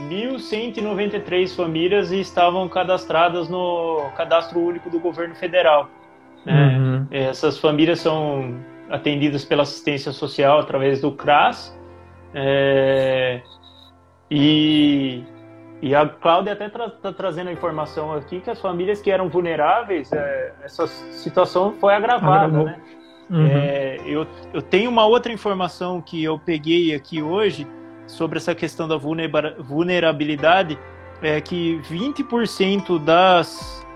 [0.00, 5.88] 1.193 famílias estavam cadastradas no Cadastro Único do Governo Federal.
[6.44, 6.78] Né?
[6.78, 7.06] Uhum.
[7.10, 8.54] Essas famílias são
[8.90, 11.76] atendidas pela assistência social através do CRAS.
[12.34, 13.40] É,
[14.30, 15.22] e,
[15.80, 19.28] e a Cláudia até está tra trazendo a informação aqui que as famílias que eram
[19.28, 22.64] vulneráveis, é, essa situação foi agravada.
[22.64, 22.80] Né?
[23.30, 23.46] Uhum.
[23.46, 27.66] É, eu, eu tenho uma outra informação que eu peguei aqui hoje
[28.06, 30.78] sobre essa questão da vulnerabilidade,
[31.20, 33.86] é que 20% das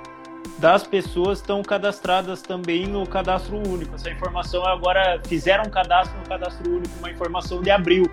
[0.59, 3.95] das pessoas estão cadastradas também no cadastro único.
[3.95, 8.09] Essa informação agora fizeram um cadastro no cadastro único, uma informação de abril,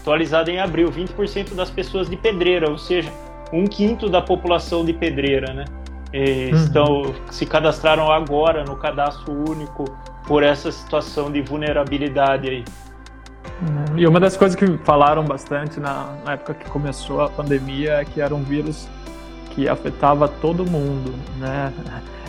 [0.00, 0.90] atualizada em abril.
[0.90, 3.10] 20% das pessoas de Pedreira, ou seja,
[3.52, 5.64] um quinto da população de Pedreira, né?
[6.12, 6.56] Uhum.
[6.56, 9.84] Estão se cadastraram agora no cadastro único
[10.26, 12.64] por essa situação de vulnerabilidade aí.
[13.62, 13.98] Uhum.
[13.98, 18.04] E uma das coisas que falaram bastante na, na época que começou a pandemia é
[18.04, 18.88] que era um vírus
[19.54, 21.72] que afetava todo mundo, né?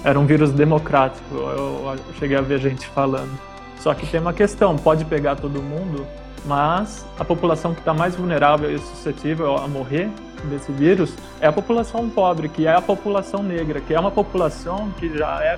[0.04, 3.32] Era um vírus democrático, eu cheguei a ver gente falando.
[3.80, 6.06] Só que tem uma questão, pode pegar todo mundo,
[6.46, 10.10] mas a população que está mais vulnerável e suscetível a morrer
[10.46, 14.92] desse vírus é a população pobre, que é a população negra, que é uma população
[15.00, 15.56] que já é,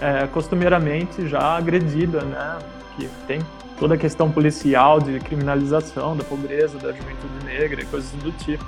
[0.00, 2.58] é costumeiramente já agredida, né?
[2.96, 3.40] que tem
[3.78, 8.64] toda a questão policial de criminalização da pobreza, da juventude negra e coisas do tipo.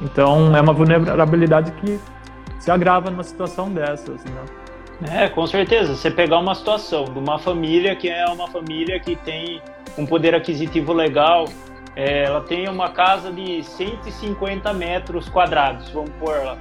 [0.00, 1.98] Então é uma vulnerabilidade que
[2.58, 4.44] se agrava numa situação dessas, né?
[5.24, 5.94] É, com certeza.
[5.94, 9.60] Você pegar uma situação de uma família que é uma família que tem
[9.98, 11.46] um poder aquisitivo legal,
[11.96, 16.56] é, ela tem uma casa de 150 metros quadrados, vamos pôr lá.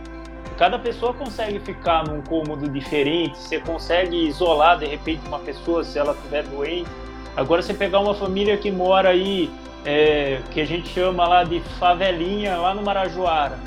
[0.58, 5.98] Cada pessoa consegue ficar num cômodo diferente, você consegue isolar de repente uma pessoa se
[5.98, 6.89] ela estiver doente.
[7.36, 9.50] Agora você pegar uma família que mora aí,
[9.86, 13.58] é, que a gente chama lá de favelinha, lá no Marajoara,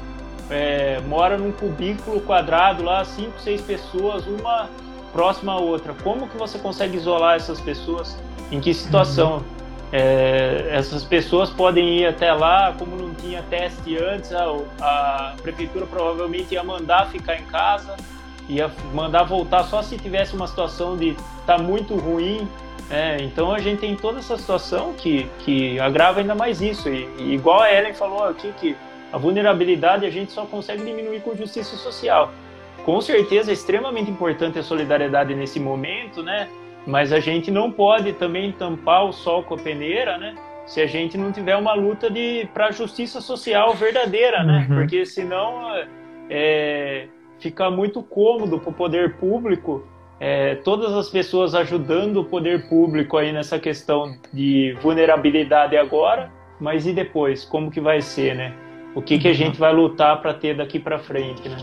[0.51, 4.69] é, mora num cubículo quadrado lá, cinco, seis pessoas, uma
[5.13, 5.95] próxima à outra.
[6.03, 8.17] Como que você consegue isolar essas pessoas?
[8.51, 9.39] Em que situação?
[9.39, 9.57] Uhum.
[9.93, 14.45] É, essas pessoas podem ir até lá, como não tinha teste antes, a,
[14.81, 17.97] a, prefeitura provavelmente ia mandar ficar em casa,
[18.49, 22.49] ia mandar voltar só se tivesse uma situação de tá muito ruim.
[22.89, 26.89] É, então a gente tem toda essa situação que, que agrava ainda mais isso.
[26.89, 28.77] E, e igual a Ellen falou aqui, que
[29.13, 32.33] a vulnerabilidade a gente só consegue diminuir com justiça social.
[32.85, 36.49] Com certeza é extremamente importante a solidariedade nesse momento, né?
[36.87, 40.37] Mas a gente não pode também tampar o sol com a peneira, né?
[40.67, 44.67] Se a gente não tiver uma luta de para justiça social verdadeira, né?
[44.69, 44.77] Uhum.
[44.77, 45.73] Porque senão
[46.31, 49.85] é, fica muito cômodo para o poder público
[50.19, 56.87] é, todas as pessoas ajudando o poder público aí nessa questão de vulnerabilidade agora, mas
[56.87, 57.45] e depois?
[57.45, 58.55] Como que vai ser, né?
[58.95, 59.37] O que, que a uhum.
[59.37, 61.59] gente vai lutar para ter daqui para frente, né?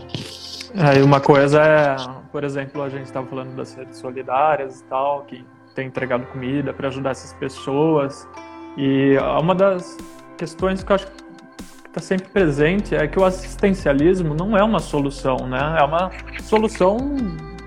[0.76, 1.96] É, uma coisa é,
[2.30, 6.72] por exemplo, a gente estava falando das redes solidárias e tal, que tem entregado comida
[6.72, 8.28] para ajudar essas pessoas.
[8.76, 9.96] E uma das
[10.36, 11.24] questões que eu acho que
[11.94, 15.76] está sempre presente é que o assistencialismo não é uma solução, né?
[15.78, 16.10] É uma
[16.42, 16.98] solução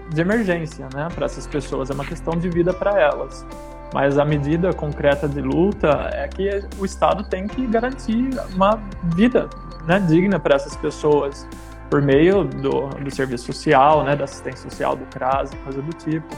[0.10, 1.90] de emergência, né, para essas pessoas.
[1.90, 3.46] É uma questão de vida para elas.
[3.94, 8.82] Mas a medida concreta de luta é que o Estado tem que garantir uma
[9.16, 9.50] vida
[9.86, 11.48] né, digna para essas pessoas
[11.90, 16.36] por meio do, do serviço social, né, da assistência social, do CRAS, coisa do tipo.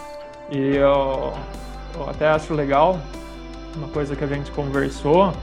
[0.51, 1.33] E eu,
[1.95, 2.99] eu até acho legal
[3.75, 5.33] uma coisa que a gente conversou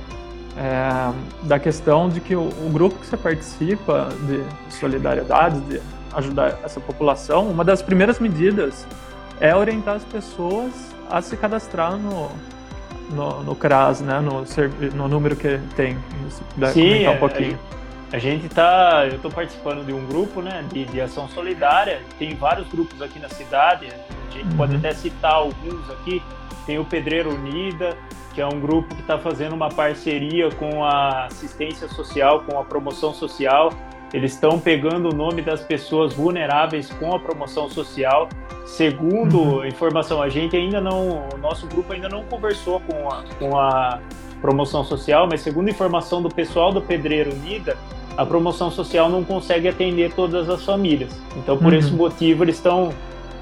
[0.57, 4.42] é, da questão de que o, o, grupo que você participa de
[4.75, 5.81] solidariedade, de
[6.14, 8.87] ajudar essa população, uma das primeiras medidas
[9.38, 10.73] é orientar as pessoas
[11.11, 12.31] a se cadastrar no,
[13.11, 14.45] no, no CRAS, né, no,
[14.95, 15.97] no número que tem.
[16.73, 17.59] Sim, um pouquinho.
[18.12, 22.01] É, a gente tá, eu estou participando de um grupo, né, de, de, ação solidária.
[22.19, 23.88] Tem vários grupos aqui na cidade.
[23.88, 24.57] A gente uhum.
[24.57, 26.23] pode até citar alguns aqui.
[26.66, 27.96] Tem o Pedreiro Unida,
[28.35, 32.64] que é um grupo que está fazendo uma parceria com a assistência social, com a
[32.64, 33.72] promoção social.
[34.12, 38.29] Eles estão pegando o nome das pessoas vulneráveis com a promoção social.
[38.66, 39.64] Segundo uhum.
[39.64, 44.00] informação, a gente ainda não, o nosso grupo ainda não conversou com a, com a
[44.40, 47.76] promoção social, mas segundo informação do pessoal do Pedreiro Unida,
[48.16, 51.11] a promoção social não consegue atender todas as famílias.
[51.37, 51.79] Então, por uhum.
[51.79, 52.92] esse motivo, eles estão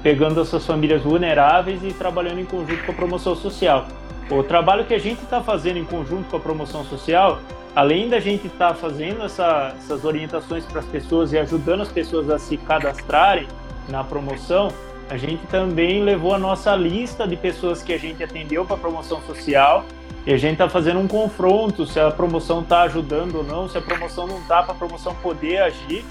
[0.05, 3.87] pegando essas famílias vulneráveis e trabalhando em conjunto com a promoção social.
[4.29, 7.39] O trabalho que a gente está fazendo em conjunto com a promoção social,
[7.75, 11.91] além da gente estar tá fazendo essa, essas orientações para as pessoas e ajudando as
[11.91, 13.47] pessoas a se cadastrarem
[13.89, 14.67] na promoção,
[15.09, 18.79] a gente também levou a nossa lista de pessoas que a gente atendeu para a
[18.79, 19.85] promoção social
[20.23, 23.75] e a gente está fazendo um confronto se a promoção está ajudando ou não, se
[23.75, 26.05] a promoção não está para a promoção poder agir.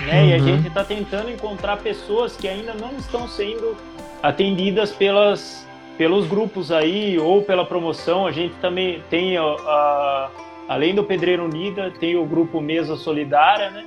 [0.00, 0.22] Né?
[0.22, 0.28] Uhum.
[0.28, 0.44] E a uhum.
[0.44, 3.76] gente está tentando encontrar pessoas que ainda não estão sendo
[4.22, 8.26] atendidas pelas, pelos grupos aí ou pela promoção.
[8.26, 10.30] A gente também tem, a, a
[10.68, 13.84] além do Pedreiro Unida, tem o grupo Mesa Solidária, né?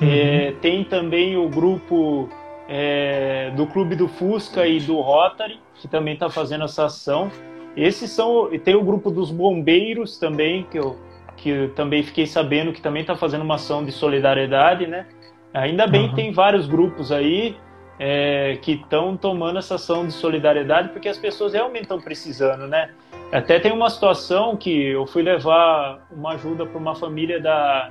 [0.00, 0.08] Uhum.
[0.08, 2.28] É, tem também o grupo
[2.68, 7.30] é, do Clube do Fusca e do Rotary, que também está fazendo essa ação.
[7.76, 8.48] Esses são.
[8.62, 10.96] Tem o grupo dos bombeiros também, que eu,
[11.36, 15.06] que eu também fiquei sabendo que também está fazendo uma ação de solidariedade, né?
[15.52, 16.08] Ainda bem uhum.
[16.10, 17.56] que tem vários grupos aí
[17.98, 22.90] é, que estão tomando essa ação de solidariedade porque as pessoas realmente estão precisando, né?
[23.32, 27.90] Até tem uma situação que eu fui levar uma ajuda para uma família da,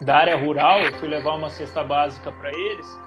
[0.00, 3.00] da área rural, eu fui levar uma cesta básica para eles.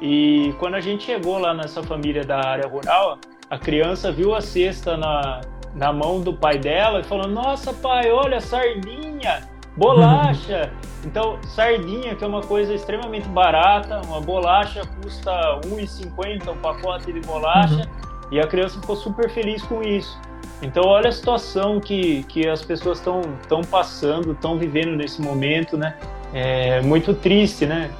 [0.00, 3.18] E quando a gente chegou lá nessa família da área rural,
[3.50, 5.40] a criança viu a cesta na,
[5.74, 10.72] na mão do pai dela e falou: Nossa, pai, olha, sardinha, bolacha.
[11.04, 15.30] então, sardinha, que é uma coisa extremamente barata, uma bolacha custa
[15.64, 18.28] R$1,50 um pacote de bolacha, uhum.
[18.32, 20.18] e a criança ficou super feliz com isso.
[20.62, 25.96] Então, olha a situação que, que as pessoas estão passando, estão vivendo nesse momento, né?
[26.32, 27.90] É muito triste, né?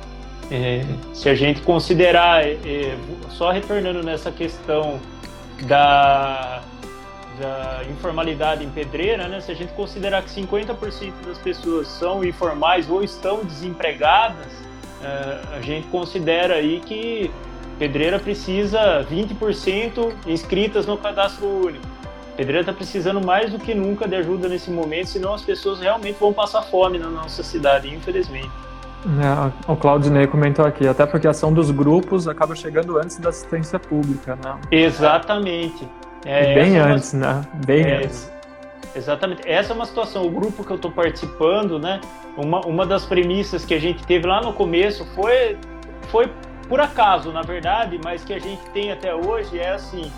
[0.50, 2.96] É, se a gente considerar, é,
[3.28, 4.98] só retornando nessa questão
[5.64, 6.62] da,
[7.38, 9.40] da informalidade em pedreira, né?
[9.40, 14.52] Se a gente considerar que 50% das pessoas são informais ou estão desempregadas,
[15.00, 17.30] uh, a gente considera aí que
[17.78, 21.86] pedreira precisa 20% inscritas no cadastro único.
[22.36, 26.18] Pedreira está precisando mais do que nunca de ajuda nesse momento, senão as pessoas realmente
[26.18, 28.50] vão passar fome na nossa cidade, infelizmente.
[29.06, 33.30] É, o Claudinei comentou aqui, até porque a ação dos grupos acaba chegando antes da
[33.30, 34.58] assistência pública, né?
[34.70, 35.88] Exatamente.
[36.26, 37.34] É, bem é antes, uma...
[37.34, 37.48] né?
[37.64, 38.32] Bem é, antes.
[38.94, 39.48] Exatamente.
[39.48, 40.26] Essa é uma situação.
[40.26, 42.00] O grupo que eu estou participando, né?
[42.36, 45.56] Uma, uma das premissas que a gente teve lá no começo foi,
[46.08, 46.28] foi
[46.68, 50.10] por acaso, na verdade, mas que a gente tem até hoje é assim: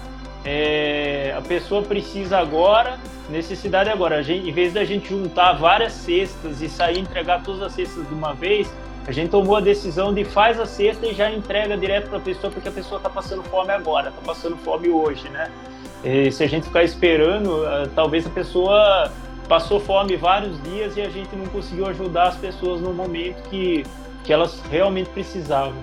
[0.44, 4.22] é, a pessoa precisa agora, necessidade agora.
[4.22, 8.14] Gente, em vez da gente juntar várias cestas e sair entregar todas as cestas de
[8.14, 8.72] uma vez,
[9.06, 12.20] a gente tomou a decisão de faz a cesta e já entrega direto para a
[12.20, 15.50] pessoa, porque a pessoa está passando fome agora, está passando fome hoje, né?
[16.04, 19.10] E se a gente ficar esperando, ah, talvez a pessoa
[19.48, 23.84] passou fome vários dias e a gente não conseguiu ajudar as pessoas no momento que,
[24.24, 25.78] que elas realmente precisavam.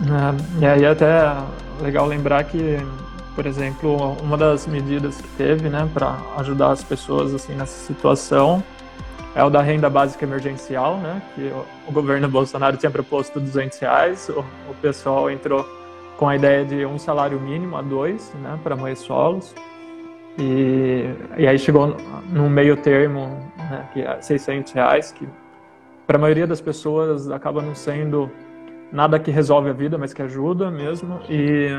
[0.00, 1.36] É, e aí até é
[1.80, 2.78] legal lembrar que
[3.34, 8.62] por exemplo, uma das medidas que teve, né, para ajudar as pessoas assim nessa situação
[9.34, 13.78] é o da renda básica emergencial, né, que o, o governo Bolsonaro tinha proposto 200
[13.78, 15.66] reais, o, o, pessoal entrou
[16.22, 19.52] com a ideia de um salário mínimo a dois, né, para mães solos,
[20.38, 21.04] e,
[21.36, 21.96] e aí chegou
[22.30, 23.26] num meio termo,
[23.58, 25.28] né, que é 600 reais, que
[26.06, 28.30] para a maioria das pessoas acaba não sendo
[28.92, 31.70] nada que resolve a vida, mas que ajuda mesmo, e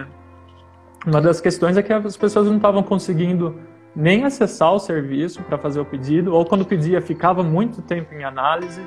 [1.07, 3.55] uma das questões é que as pessoas não estavam conseguindo
[3.95, 8.25] nem acessar o serviço para fazer o pedido, ou quando pedia ficava muito tempo em
[8.25, 8.81] análise,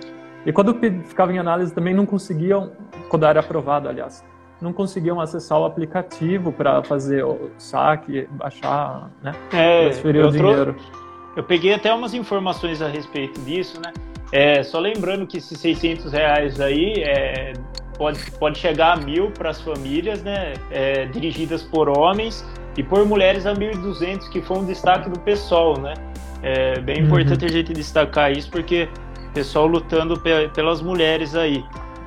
[0.44, 0.74] e quando
[1.06, 2.72] ficava em análise também não conseguiam,
[3.08, 4.22] quando era aprovado, aliás,
[4.60, 10.74] não conseguiam acessar o aplicativo para fazer o saque, baixar, né, é, transferir o dinheiro.
[10.74, 10.90] Trouxe,
[11.36, 13.92] eu peguei até umas informações a respeito disso, né,
[14.32, 17.52] é, só lembrando que esses 600 reais aí é,
[17.96, 22.44] pode, pode chegar a mil para as famílias, né, é, dirigidas por homens
[22.76, 25.94] e por mulheres a 1.200, que foi um destaque do pessoal, né.
[26.42, 27.06] É bem uhum.
[27.06, 28.88] importante a gente destacar isso, porque
[29.30, 31.64] o pessoal lutando pe pelas mulheres aí.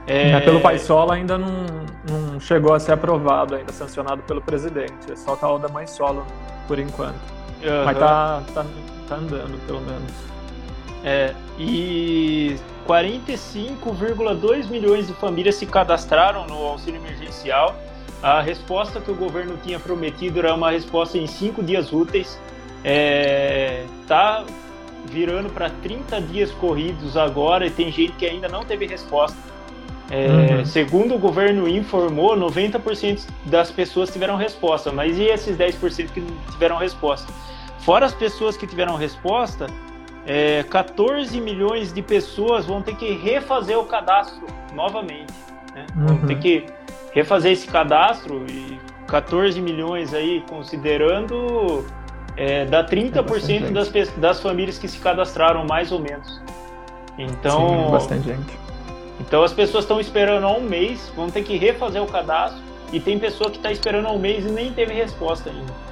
[0.10, 0.32] É...
[0.32, 1.65] É, pelo Solo ainda não,
[2.10, 5.12] não chegou a ser aprovado, ainda sancionado pelo presidente.
[5.12, 6.26] É só tá o da Mãe Solo,
[6.67, 7.19] por enquanto.
[7.62, 7.86] Uhum.
[7.86, 8.65] Mas tá, tá,
[9.08, 10.12] tá andando, pelo menos.
[11.04, 17.76] É, e 45,2 milhões de famílias se cadastraram no auxílio emergencial.
[18.22, 22.39] A resposta que o governo tinha prometido era uma resposta em cinco dias úteis.
[22.84, 24.43] É, tá
[25.06, 29.38] virando para 30 dias corridos agora e tem gente que ainda não teve resposta.
[30.10, 30.65] É, uhum.
[30.65, 36.36] Segundo o governo informou, 90% das pessoas tiveram resposta, mas e esses 10% que não
[36.52, 37.32] tiveram resposta?
[37.80, 39.67] Fora as pessoas que tiveram resposta,
[40.26, 45.34] é, 14 milhões de pessoas vão ter que refazer o cadastro novamente.
[45.76, 45.86] Né?
[45.95, 46.06] Uhum.
[46.06, 46.65] Vão ter que
[47.13, 51.86] refazer esse cadastro e 14 milhões aí, considerando,
[52.36, 56.41] é, dá 30% é das, das famílias que se cadastraram, mais ou menos.
[57.17, 58.68] Então, Sim, bastante gente.
[59.19, 62.99] Então as pessoas estão esperando há um mês, vão ter que refazer o cadastro, e
[62.99, 65.89] tem pessoa que está esperando há um mês e nem teve resposta ainda.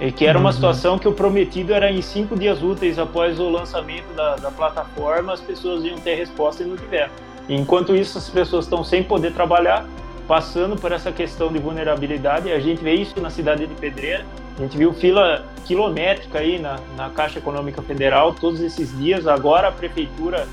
[0.00, 0.52] E que era uma uhum.
[0.54, 5.32] situação que o prometido era em cinco dias úteis após o lançamento da, da plataforma,
[5.32, 7.10] as pessoas iam ter resposta e não tiveram.
[7.48, 9.84] E enquanto isso, as pessoas estão sem poder trabalhar,
[10.28, 12.52] passando por essa questão de vulnerabilidade.
[12.52, 14.24] A gente vê isso na cidade de Pedreira,
[14.56, 19.26] a gente viu fila quilométrica aí na, na Caixa Econômica Federal todos esses dias.
[19.26, 20.46] Agora a prefeitura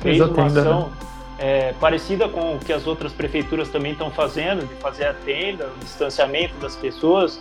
[0.00, 1.11] fez uma ação né?
[1.42, 5.66] É, parecida com o que as outras prefeituras também estão fazendo, de fazer a tenda,
[5.66, 7.38] o distanciamento das pessoas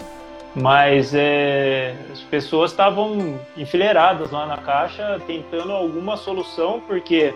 [0.56, 7.34] mas é, as pessoas estavam enfileiradas lá na caixa tentando alguma solução, porque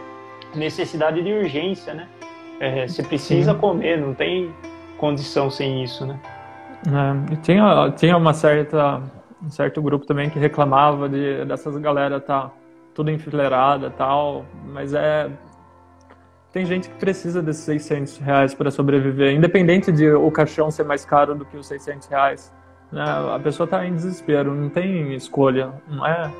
[0.53, 2.07] necessidade de urgência, né?
[2.59, 3.59] É, você precisa Sim.
[3.59, 4.53] comer, não tem
[4.97, 6.19] condição sem isso, né?
[6.87, 9.01] É, e tinha, tinha uma certa,
[9.41, 12.51] um certo grupo também que reclamava de, dessas galera tá
[12.93, 15.29] tudo enfileirada tal, mas é
[16.55, 21.03] tem gente que precisa desses 600 reais para sobreviver, independente de o caixão ser mais
[21.03, 22.55] caro do que os 600 reais.
[22.89, 23.03] Né?
[23.03, 25.73] A pessoa está em desespero, não tem escolha.
[25.85, 26.31] Não é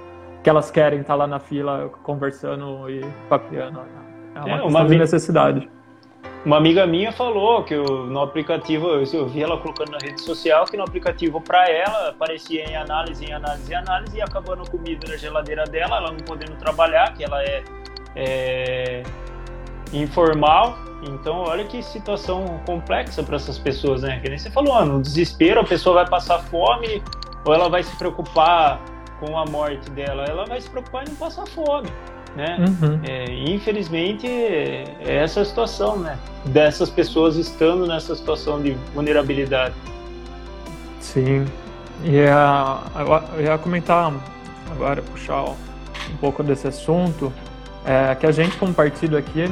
[0.41, 3.81] que elas querem estar tá lá na fila conversando e papiando.
[4.35, 5.69] É uma, é, uma de necessidade.
[6.45, 10.77] Uma amiga minha falou que no aplicativo, eu vi ela colocando na rede social, que
[10.77, 15.17] no aplicativo para ela aparecia em análise, em análise, em análise, e acabando comida na
[15.17, 17.63] geladeira dela, ela não podendo trabalhar, que ela é,
[18.15, 19.03] é
[19.93, 20.77] informal.
[21.03, 24.19] Então, olha que situação complexa para essas pessoas, né?
[24.19, 27.03] Que nem você falou, no desespero a pessoa vai passar fome
[27.45, 28.81] ou ela vai se preocupar
[29.19, 31.89] com a morte dela, ela vai se preocupar em não passar fome,
[32.35, 32.57] né?
[32.59, 32.99] Uhum.
[33.03, 36.17] É, infelizmente, é essa a situação, né?
[36.45, 39.75] Dessas pessoas estando nessa situação de vulnerabilidade.
[40.99, 41.45] Sim.
[42.03, 42.81] E a,
[43.37, 44.11] eu ia comentar
[44.71, 47.31] agora, puxar um pouco desse assunto,
[47.85, 49.49] é que a gente como partido aqui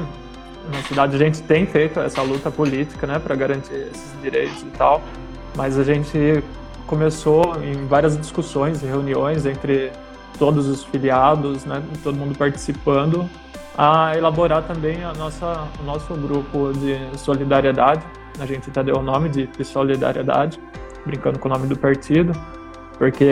[0.72, 4.68] na cidade a gente tem feito essa luta política, né, para garantir esses direitos e
[4.78, 5.02] tal,
[5.56, 6.44] mas a gente
[6.88, 9.92] começou em várias discussões reuniões entre
[10.38, 13.30] todos os filiados, né, todo mundo participando,
[13.78, 18.04] a elaborar também a nossa, o nosso grupo de solidariedade.
[18.40, 20.60] A gente até deu o nome de solidariedade,
[21.06, 22.34] brincando com o nome do partido,
[22.98, 23.28] porque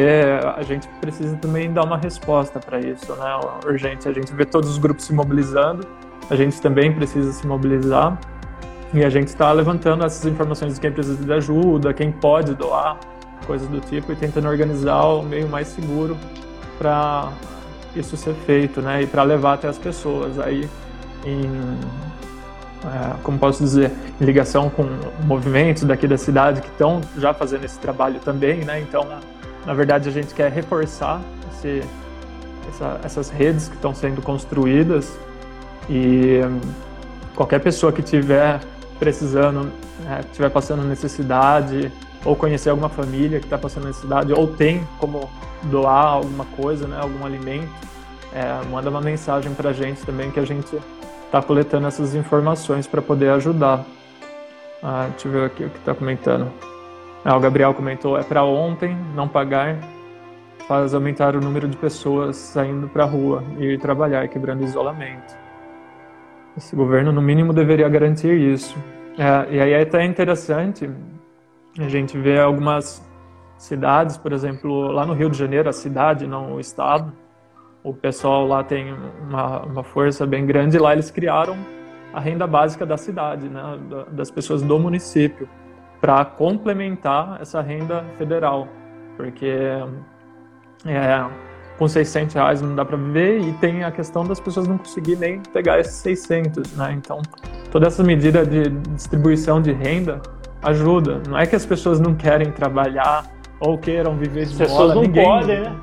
[0.57, 3.39] a gente precisa também dar uma resposta para isso, né?
[3.65, 4.07] Urgente.
[4.07, 5.85] A gente vê todos os grupos se mobilizando,
[6.29, 8.19] a gente também precisa se mobilizar
[8.93, 12.97] e a gente está levantando essas informações de quem precisa de ajuda, quem pode doar,
[13.45, 16.17] coisas do tipo, e tentando organizar o meio mais seguro
[16.77, 17.29] para
[17.95, 19.01] isso ser feito, né?
[19.03, 20.69] E para levar até as pessoas aí
[21.25, 21.49] em
[22.83, 24.83] é, como posso dizer, em ligação com
[25.25, 28.81] movimentos daqui da cidade que estão já fazendo esse trabalho também, né?
[28.81, 29.07] Então,
[29.65, 31.83] na verdade, a gente quer reforçar esse,
[32.69, 35.15] essa, essas redes que estão sendo construídas
[35.89, 36.41] e
[37.35, 38.59] qualquer pessoa que tiver
[38.99, 39.71] precisando,
[40.03, 41.91] né, estiver passando necessidade
[42.23, 45.29] ou conhecer alguma família que está passando necessidade ou tem como
[45.63, 47.69] doar alguma coisa, né, algum alimento,
[48.33, 50.79] é, manda uma mensagem para a gente também que a gente
[51.25, 53.85] está coletando essas informações para poder ajudar.
[54.83, 56.51] Ah, deixa eu ver aqui o que está comentando.
[57.23, 59.77] Ah, o Gabriel comentou, é para ontem, não pagar
[60.71, 65.40] faz aumentar o número de pessoas saindo para a rua e ir trabalhar, quebrando isolamento.
[66.57, 68.77] Esse governo, no mínimo, deveria garantir isso.
[69.17, 70.89] É, e aí é até interessante
[71.79, 73.01] a gente ver algumas
[73.57, 77.13] cidades, por exemplo, lá no Rio de Janeiro, a cidade, não o estado,
[77.83, 81.55] o pessoal lá tem uma, uma força bem grande, lá eles criaram
[82.13, 83.61] a renda básica da cidade, né,
[84.11, 85.47] das pessoas do município,
[85.99, 88.67] para complementar essa renda federal,
[89.15, 89.45] porque
[90.85, 91.25] é,
[91.81, 95.15] com 600 reais não dá para viver e tem a questão das pessoas não conseguir
[95.15, 96.93] nem pegar esses 600, né?
[96.95, 97.23] Então,
[97.71, 100.21] toda essa medida de distribuição de renda
[100.61, 101.23] ajuda.
[101.27, 103.25] Não é que as pessoas não querem trabalhar
[103.59, 105.75] ou queiram viver de As pessoas não ninguém, podem, né?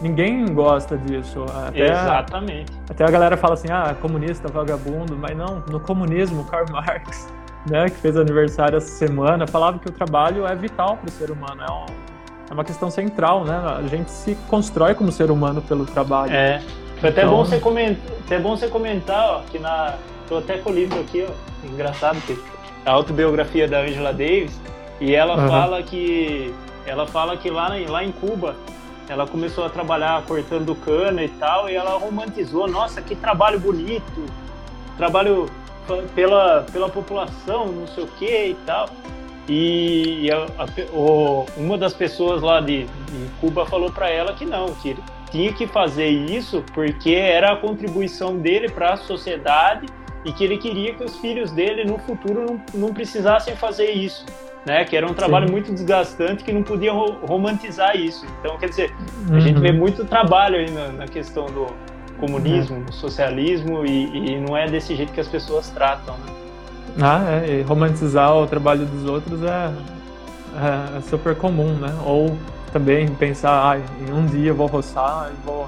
[0.00, 1.44] Ninguém gosta disso.
[1.68, 2.72] Até Exatamente.
[2.88, 7.30] A, até a galera fala assim, ah, comunista, vagabundo, mas não, no comunismo, Karl Marx,
[7.70, 11.30] né, que fez aniversário essa semana, falava que o trabalho é vital para o ser
[11.30, 12.13] humano, é, um,
[12.54, 13.60] uma questão central, né?
[13.78, 16.32] A gente se constrói como ser humano pelo trabalho.
[16.32, 16.62] É.
[17.00, 17.36] Foi até, então...
[17.36, 19.96] bom você comentar, até bom você comentar, ó, que na.
[20.28, 21.66] Tô até com o livro aqui, ó.
[21.66, 22.38] Engraçado, que
[22.86, 24.58] a autobiografia da Angela Davis,
[25.00, 25.48] e ela uhum.
[25.48, 26.54] fala que.
[26.86, 28.54] Ela fala que lá, lá em Cuba
[29.08, 34.24] ela começou a trabalhar cortando cana e tal, e ela romantizou, nossa, que trabalho bonito,
[34.96, 35.46] trabalho
[36.14, 38.88] pela, pela população, não sei o que e tal.
[39.48, 44.44] E a, a, o, uma das pessoas lá de, de Cuba falou para ela que
[44.44, 44.96] não, que
[45.30, 49.86] tinha que fazer isso porque era a contribuição dele para a sociedade
[50.24, 54.24] e que ele queria que os filhos dele no futuro não, não precisassem fazer isso
[54.64, 54.84] né?
[54.84, 55.52] Que era um trabalho Sim.
[55.52, 58.26] muito desgastante que não podia romantizar isso.
[58.40, 58.94] Então, quer dizer,
[59.30, 59.78] a gente vê uhum.
[59.78, 61.66] muito trabalho aí na, na questão do
[62.18, 62.84] comunismo, uhum.
[62.84, 66.43] do socialismo e, e, não é desse jeito que as pessoas tratam, né?
[67.00, 69.72] Ah, é, romantizar o trabalho dos outros é,
[70.56, 71.92] é, é super comum, né?
[72.04, 72.36] Ou
[72.72, 73.80] também pensar, ah,
[74.12, 75.66] um dia eu vou roçar, e vou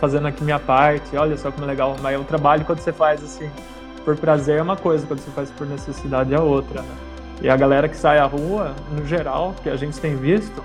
[0.00, 1.96] fazendo aqui minha parte, olha só como é legal.
[2.02, 3.50] Mas o trabalho quando você faz assim
[4.04, 6.94] por prazer é uma coisa, quando você faz por necessidade é outra, né?
[7.42, 10.62] E a galera que sai à rua, no geral, que a gente tem visto,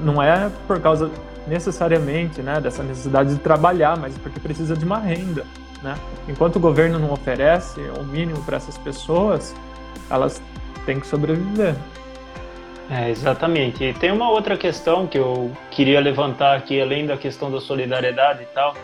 [0.00, 1.10] não é por causa
[1.46, 5.44] necessariamente né, dessa necessidade de trabalhar, mas porque precisa de uma renda.
[5.82, 5.96] Né?
[6.28, 9.54] Enquanto o governo não oferece o mínimo para essas pessoas,
[10.10, 10.40] elas
[10.86, 11.74] têm que sobreviver.
[12.90, 13.84] É, exatamente.
[13.84, 18.42] E tem uma outra questão que eu queria levantar aqui, além da questão da solidariedade
[18.42, 18.74] e tal.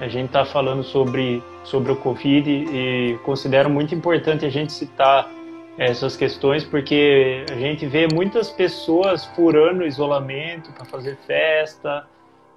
[0.00, 5.30] A gente está falando sobre, sobre o Covid e considero muito importante a gente citar
[5.78, 12.06] essas questões, porque a gente vê muitas pessoas furando isolamento para fazer festa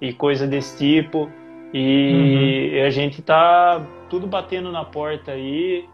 [0.00, 1.30] e coisa desse tipo,
[1.72, 2.86] e uhum.
[2.86, 5.84] a gente tá tudo batendo na porta aí.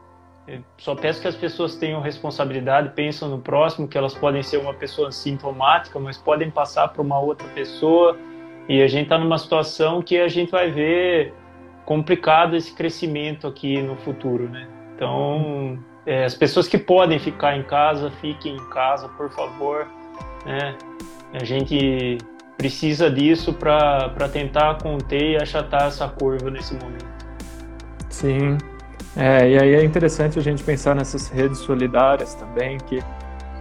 [0.78, 4.74] só peço que as pessoas tenham responsabilidade, pensam no próximo, que elas podem ser uma
[4.74, 8.16] pessoa sintomática, mas podem passar para uma outra pessoa.
[8.68, 11.34] E a gente está numa situação que a gente vai ver
[11.84, 14.66] complicado esse crescimento aqui no futuro, né?
[14.96, 19.86] Então, é, as pessoas que podem ficar em casa, fiquem em casa, por favor.
[20.46, 20.76] Né?
[21.32, 22.18] A gente
[22.57, 27.07] precisa disso para tentar conter e achatar essa curva nesse momento.
[28.09, 28.57] Sim,
[29.16, 33.02] é, e aí é interessante a gente pensar nessas redes solidárias também, que,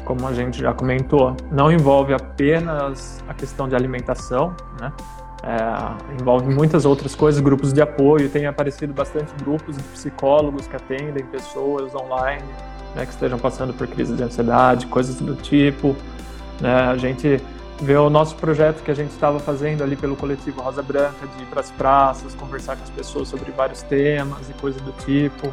[0.03, 4.91] como a gente já comentou, não envolve apenas a questão de alimentação, né?
[5.43, 10.75] É, envolve muitas outras coisas, grupos de apoio, tem aparecido bastante grupos de psicólogos que
[10.75, 12.45] atendem pessoas online,
[12.95, 15.97] né, que estejam passando por crise de ansiedade, coisas do tipo.
[16.61, 16.73] Né?
[16.73, 17.41] A gente
[17.81, 21.43] vê o nosso projeto que a gente estava fazendo ali pelo coletivo Rosa Branca, de
[21.43, 25.51] ir para as praças, conversar com as pessoas sobre vários temas e coisas do tipo.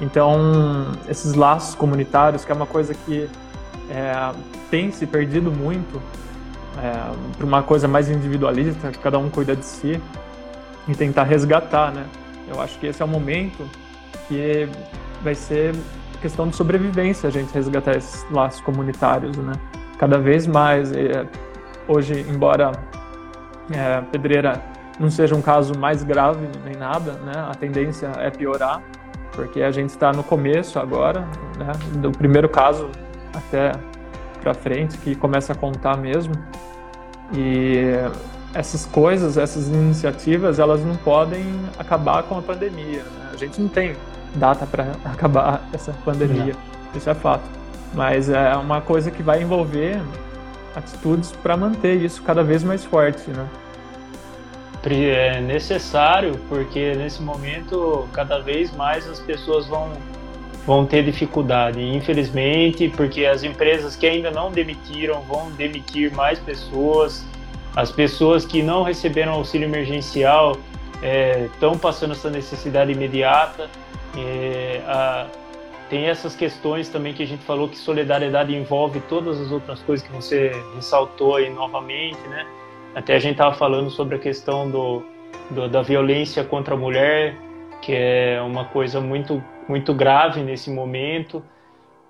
[0.00, 3.28] Então, esses laços comunitários, que é uma coisa que
[3.90, 4.32] é,
[4.70, 6.00] tem se perdido muito,
[6.78, 10.00] é, para uma coisa mais individualista, que cada um cuida de si,
[10.86, 12.06] e tentar resgatar, né?
[12.48, 13.68] Eu acho que esse é o momento
[14.26, 14.68] que
[15.22, 15.74] vai ser
[16.20, 19.52] questão de sobrevivência a gente resgatar esses laços comunitários, né?
[19.98, 21.26] Cada vez mais, é,
[21.88, 22.72] hoje, embora
[23.70, 24.62] é, Pedreira
[25.00, 27.32] não seja um caso mais grave nem nada, né?
[27.48, 28.82] A tendência é piorar,
[29.32, 31.20] porque a gente está no começo agora,
[31.56, 31.72] né?
[31.94, 32.90] Do primeiro caso
[33.34, 33.72] até
[34.40, 36.34] para frente que começa a contar mesmo.
[37.32, 37.84] E
[38.54, 41.44] essas coisas, essas iniciativas, elas não podem
[41.78, 43.02] acabar com a pandemia.
[43.02, 43.30] Né?
[43.32, 43.94] A gente não tem
[44.34, 46.98] data para acabar essa pandemia, não.
[46.98, 47.44] isso é fato.
[47.94, 50.00] Mas é uma coisa que vai envolver
[50.78, 53.46] atitudes para manter isso cada vez mais forte, né?
[54.90, 59.92] É necessário porque nesse momento cada vez mais as pessoas vão
[60.66, 67.24] vão ter dificuldade, infelizmente, porque as empresas que ainda não demitiram vão demitir mais pessoas.
[67.74, 70.58] As pessoas que não receberam auxílio emergencial
[71.54, 73.70] estão é, passando essa necessidade imediata.
[74.14, 75.26] É, a,
[75.88, 80.06] tem essas questões também que a gente falou que solidariedade envolve todas as outras coisas
[80.06, 82.46] que você ressaltou aí novamente, né?
[82.94, 85.02] Até a gente estava falando sobre a questão do,
[85.50, 87.36] do, da violência contra a mulher,
[87.82, 91.42] que é uma coisa muito muito grave nesse momento.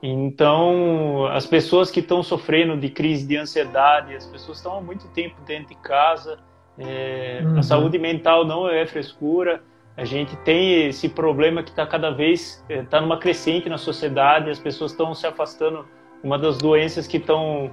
[0.01, 5.09] Então, as pessoas que estão sofrendo de crise de ansiedade, as pessoas estão há muito
[5.09, 6.39] tempo dentro de casa,
[6.79, 7.59] é, uhum.
[7.59, 9.61] a saúde mental não é frescura.
[9.99, 14.49] A gente tem esse problema que está cada vez está é, numa crescente na sociedade.
[14.49, 15.85] As pessoas estão se afastando.
[16.23, 17.69] Uma das doenças que estão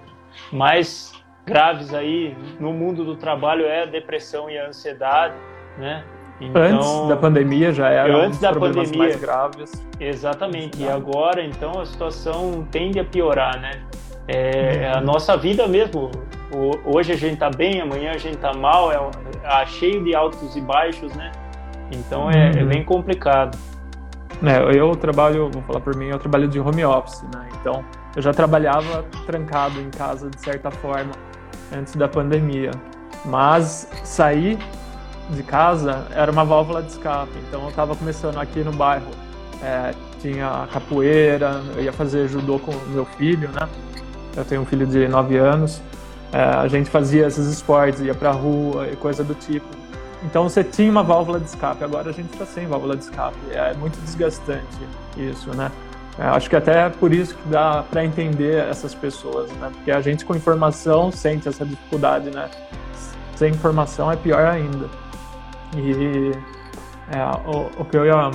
[0.52, 1.14] mais
[1.46, 5.36] graves aí no mundo do trabalho é a depressão e a ansiedade,
[5.78, 6.04] né?
[6.42, 9.88] Então, antes da pandemia já era antes da problemas pandemia, mais graves.
[10.00, 10.82] Exatamente.
[10.82, 13.84] E agora, então, a situação tende a piorar, né?
[14.28, 14.98] É, uhum.
[14.98, 16.10] A nossa vida mesmo.
[16.86, 18.98] Hoje a gente está bem, amanhã a gente está mal, é,
[19.44, 21.32] é, cheio de altos e baixos, né?
[21.92, 22.60] Então é, é uhum.
[22.60, 23.58] é bem complicado.
[24.44, 27.48] É, eu trabalho, vou falar por mim, eu trabalho de home office, né?
[27.60, 27.84] Então
[28.16, 31.12] eu já trabalhava trancado em casa de certa forma
[31.74, 32.72] antes da pandemia.
[33.26, 34.60] Mas sair
[35.30, 37.32] de casa era uma válvula de escape.
[37.48, 39.10] Então eu estava começando aqui no bairro,
[39.64, 43.68] é, tinha capoeira, eu ia fazer judô com meu filho, né?
[44.36, 45.82] Eu tenho um filho de 9 anos.
[46.32, 49.66] É, a gente fazia esses esportes, ia pra rua e coisa do tipo.
[50.26, 53.38] Então você tinha uma válvula de escape, agora a gente está sem válvula de escape.
[53.52, 54.78] É muito desgastante
[55.16, 55.72] isso, né?
[56.18, 59.70] É, acho que até é por isso que dá para entender essas pessoas, né?
[59.74, 62.50] Porque a gente com informação sente essa dificuldade, né?
[63.36, 64.90] Sem informação é pior ainda.
[65.76, 66.32] E
[67.12, 68.32] é, o, o, que eu ia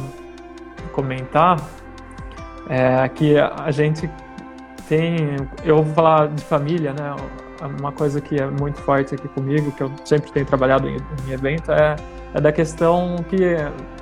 [0.93, 1.59] comentar
[2.68, 4.09] é que a gente
[4.88, 5.16] tem.
[5.64, 7.16] Eu vou falar de família, né?
[7.61, 10.97] Uma coisa que é muito forte aqui comigo, que eu sempre tenho trabalhado em,
[11.27, 11.97] em evento, é,
[12.35, 13.57] é da questão que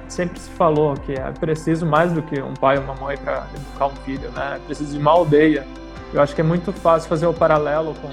[0.09, 3.47] sempre se falou que é preciso mais do que um pai ou uma mãe para
[3.55, 4.55] educar um filho, né?
[4.57, 5.67] É preciso de uma aldeia.
[6.13, 8.11] Eu acho que é muito fácil fazer o paralelo com,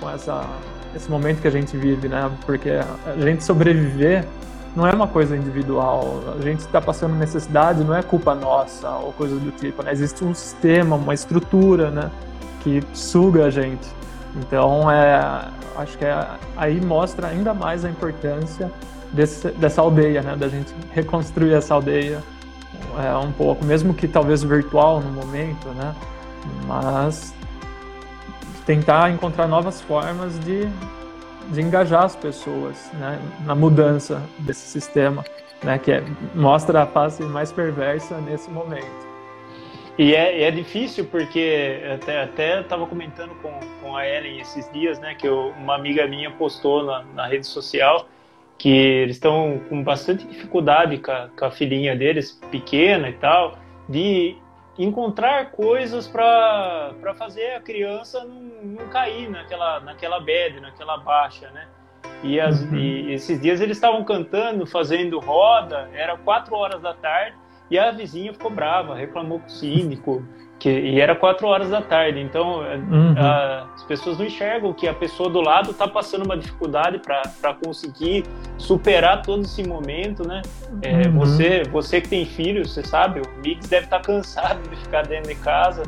[0.00, 0.44] com essa,
[0.94, 2.30] esse momento que a gente vive, né?
[2.46, 4.24] Porque a gente sobreviver
[4.76, 6.22] não é uma coisa individual.
[6.38, 9.82] A gente está passando necessidade, não é culpa nossa ou coisa do tipo.
[9.82, 9.92] Né?
[9.92, 12.10] Existe um sistema, uma estrutura, né,
[12.60, 13.86] que suga a gente.
[14.36, 16.26] Então, é, acho que é,
[16.56, 18.70] aí mostra ainda mais a importância
[19.12, 22.22] desse, dessa aldeia, né, da gente reconstruir essa aldeia
[22.98, 25.94] é, um pouco, mesmo que talvez virtual no momento, né,
[26.66, 27.32] mas
[28.66, 30.68] tentar encontrar novas formas de
[31.50, 35.24] de engajar as pessoas né, na mudança desse sistema,
[35.62, 36.04] né, que é,
[36.34, 39.03] mostra a face mais perversa nesse momento.
[39.96, 41.80] E é, é difícil porque
[42.24, 46.30] até estava comentando com, com a Ellen esses dias, né, que eu, uma amiga minha
[46.32, 48.08] postou na, na rede social
[48.58, 53.58] que eles estão com bastante dificuldade com a, com a filhinha deles, pequena e tal,
[53.88, 54.36] de
[54.78, 61.68] encontrar coisas para fazer a criança não, não, cair naquela, naquela bad, naquela baixa, né?
[62.22, 62.76] E, as, uhum.
[62.76, 67.36] e esses dias eles estavam cantando, fazendo roda, era quatro horas da tarde,
[67.70, 70.22] e a vizinha ficou brava, reclamou com o síndico,
[70.58, 72.20] que, e era quatro horas da tarde.
[72.20, 73.14] Então, uhum.
[73.18, 77.54] a, as pessoas não enxergam que a pessoa do lado está passando uma dificuldade para
[77.54, 78.24] conseguir
[78.56, 80.42] superar todo esse momento, né?
[80.82, 81.18] É, uhum.
[81.18, 85.06] você, você que tem filhos, você sabe, o Mix deve estar tá cansado de ficar
[85.06, 85.82] dentro de casa,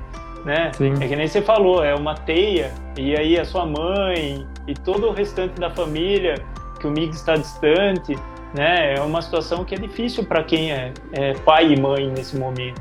[0.44, 0.70] né?
[0.74, 0.94] Sim.
[1.00, 5.08] É que nem você falou, é uma teia, e aí a sua mãe e todo
[5.08, 6.34] o restante da família,
[6.80, 8.16] que o Mix está distante,
[8.56, 8.94] né?
[8.94, 12.80] É uma situação que é difícil para quem é, é pai e mãe nesse momento.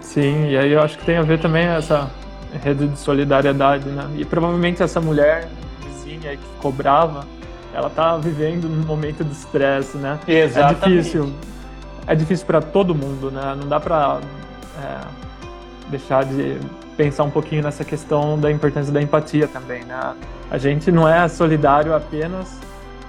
[0.00, 2.08] Sim, e aí eu acho que tem a ver também essa
[2.62, 4.08] rede de solidariedade, né?
[4.16, 5.48] E provavelmente essa mulher
[5.84, 7.26] vizinha que ficou brava,
[7.74, 10.20] ela tá vivendo um momento de estresse, né?
[10.28, 10.84] Exatamente.
[10.84, 11.32] É difícil.
[12.06, 13.56] É difícil para todo mundo, né?
[13.58, 14.20] Não dá para
[14.82, 15.00] é,
[15.88, 16.58] deixar de
[16.96, 20.14] pensar um pouquinho nessa questão da importância da empatia também, né?
[20.50, 22.60] A gente não é solidário apenas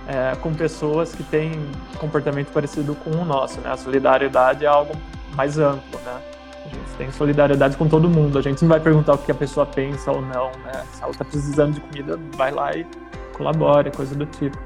[0.08, 1.52] é, com pessoas que têm
[1.98, 3.72] comportamento parecido com o nosso, né?
[3.72, 4.94] A solidariedade é algo
[5.36, 6.22] mais amplo, né?
[6.66, 8.38] A gente tem solidariedade com todo mundo.
[8.38, 10.84] A gente não vai perguntar o que a pessoa pensa ou não, né?
[10.94, 12.86] Se ela está precisando de comida, vai lá e
[13.34, 14.58] colabore, coisa do tipo.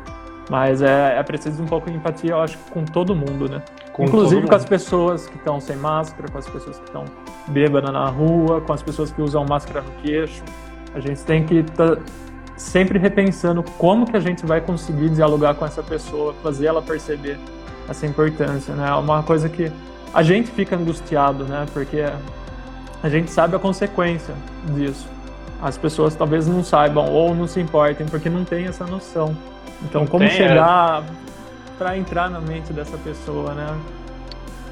[0.49, 3.61] Mas é, é preciso um pouco de empatia, eu acho, com todo mundo, né?
[3.91, 7.03] Com Inclusive com as pessoas que estão sem máscara, com as pessoas que estão
[7.47, 10.41] bêbadas na rua, com as pessoas que usam máscara no queixo.
[10.93, 11.65] A gente tem que
[12.57, 17.39] sempre repensando como que a gente vai conseguir dialogar com essa pessoa, fazer ela perceber
[17.87, 18.89] essa importância, né?
[18.89, 19.71] É uma coisa que
[20.13, 21.65] a gente fica angustiado, né?
[21.71, 22.03] Porque
[23.01, 24.33] a gente sabe a consequência
[24.75, 25.07] disso.
[25.61, 29.37] As pessoas talvez não saibam ou não se importem porque não tem essa noção.
[29.83, 30.37] Então, não como tem, é.
[30.37, 31.05] chegar é...
[31.77, 33.67] para entrar na mente dessa pessoa, né?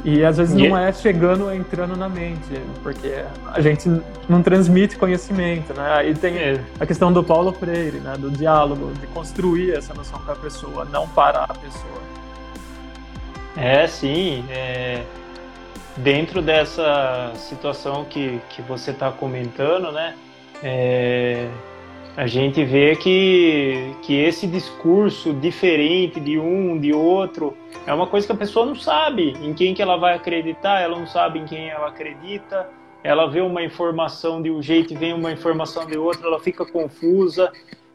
[0.06, 3.90] E às vezes não é chegando, entrando na mente, porque a gente
[4.30, 5.94] não transmite conhecimento, né?
[5.96, 6.64] Aí tem é.
[6.80, 8.14] a questão do Paulo Freire, né?
[8.18, 12.02] Do diálogo, de construir essa noção com a pessoa, não para a pessoa.
[13.58, 14.46] É, sim.
[14.50, 15.04] É
[15.98, 20.16] dentro dessa situação que, que você está comentando, né,
[20.64, 21.50] é,
[22.18, 27.56] a gente vê que, que esse discurso diferente de um, de outro,
[27.86, 30.98] é uma coisa que a pessoa não sabe em quem que ela vai acreditar, ela
[30.98, 32.70] não sabe em quem ela acredita,
[33.04, 36.66] ela vê uma informação de um jeito e vem uma informação de outro, ela fica
[36.66, 37.52] confusa.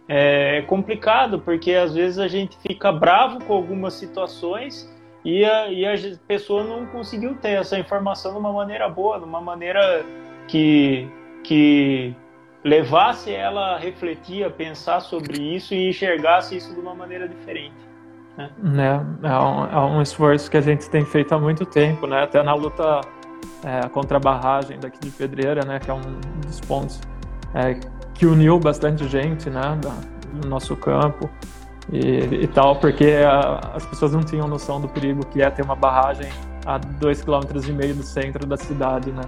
[0.07, 4.89] É, é complicado, porque às vezes a gente fica bravo com algumas situações
[5.25, 5.95] e a, e a
[6.27, 10.05] pessoa não conseguiu ter essa informação de uma maneira boa, de uma maneira
[10.47, 11.09] que,
[11.43, 12.15] que
[12.65, 17.75] levasse ela a refletir, a pensar sobre isso e enxergasse isso de uma maneira diferente.
[18.37, 18.51] Né?
[19.23, 22.23] É, é, um, é um esforço que a gente tem feito há muito tempo, né?
[22.23, 23.01] até na luta
[23.65, 25.79] é, contra a barragem daqui de Pedreira, né?
[25.79, 27.01] que é um dos pontos
[27.55, 27.79] é,
[28.15, 29.79] que uniu bastante gente né?
[30.47, 31.29] Nosso campo
[31.93, 35.63] e, e tal, porque a, as pessoas não tinham noção do perigo que é ter
[35.63, 36.31] uma barragem
[36.67, 39.23] a dois quilômetros e meio do centro da cidade, né?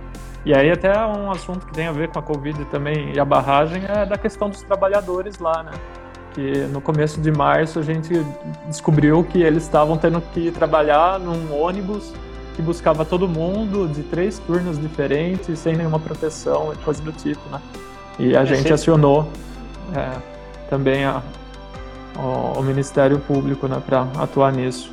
[0.45, 3.25] E aí até um assunto que tem a ver com a Covid também e a
[3.25, 5.73] barragem é da questão dos trabalhadores lá, né?
[6.35, 8.13] Que no começo de março a gente
[8.67, 12.13] descobriu que eles estavam tendo que trabalhar num ônibus
[12.57, 17.49] que buscava todo mundo de três turnos diferentes, sem nenhuma proteção e coisa do tipo,
[17.51, 17.61] né?
[18.19, 19.29] E a é gente acionou
[19.95, 20.19] é,
[20.69, 21.23] também a,
[22.17, 24.91] o, o Ministério Público né, para atuar nisso.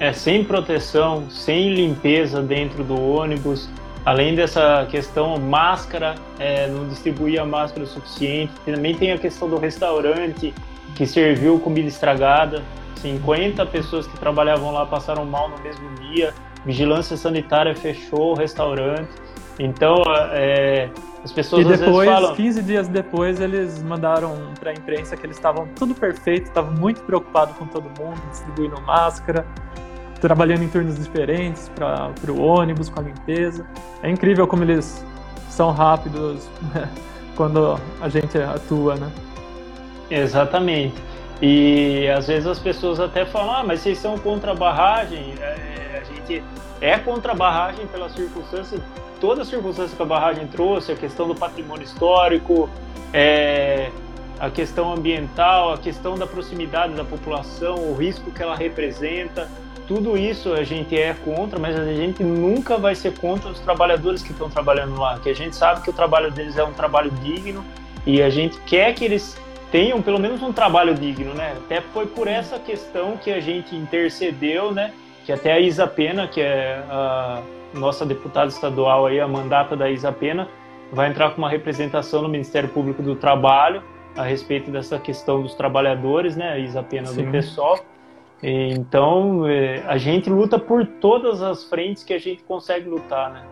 [0.00, 3.68] É, sem proteção, sem limpeza dentro do ônibus,
[4.04, 9.56] além dessa questão máscara, é, não distribuía máscara o suficiente, também tem a questão do
[9.56, 10.52] restaurante
[10.94, 12.62] que serviu comida estragada,
[12.96, 16.34] 50 pessoas que trabalhavam lá passaram mal no mesmo dia,
[16.64, 19.10] vigilância sanitária fechou o restaurante,
[19.58, 20.90] então é,
[21.22, 22.34] as pessoas e depois, falam...
[22.34, 27.00] 15 dias depois, eles mandaram para a imprensa que eles estavam tudo perfeito, estavam muito
[27.02, 29.46] preocupados com todo mundo, distribuindo máscara,
[30.24, 33.66] trabalhando em turnos diferentes para o ônibus, com a limpeza.
[34.02, 35.04] É incrível como eles
[35.50, 36.48] são rápidos
[37.36, 39.12] quando a gente atua, né?
[40.10, 40.94] Exatamente.
[41.42, 45.34] E às vezes as pessoas até falam, ah, mas vocês são contra a barragem.
[45.38, 46.42] É, a gente
[46.80, 48.80] é contra a barragem pelas circunstâncias
[49.20, 52.68] toda a circunstância que a barragem trouxe, a questão do patrimônio histórico,
[53.12, 53.90] é,
[54.40, 59.48] a questão ambiental, a questão da proximidade da população, o risco que ela representa,
[59.86, 64.22] tudo isso a gente é contra, mas a gente nunca vai ser contra os trabalhadores
[64.22, 67.10] que estão trabalhando lá, que a gente sabe que o trabalho deles é um trabalho
[67.22, 67.64] digno
[68.06, 69.36] e a gente quer que eles
[69.70, 71.54] tenham pelo menos um trabalho digno, né?
[71.56, 74.92] Até foi por essa questão que a gente intercedeu, né?
[75.26, 79.90] Que até a Isa Pena, que é a nossa deputada estadual aí, a mandata da
[79.90, 80.48] Isa Pena,
[80.92, 83.82] vai entrar com uma representação no Ministério Público do Trabalho
[84.16, 86.52] a respeito dessa questão dos trabalhadores, né?
[86.52, 87.24] A Isa apenas Sim.
[87.24, 87.78] do pessoal.
[88.46, 93.42] Então, é, a gente luta por todas as frentes que a gente consegue lutar, né?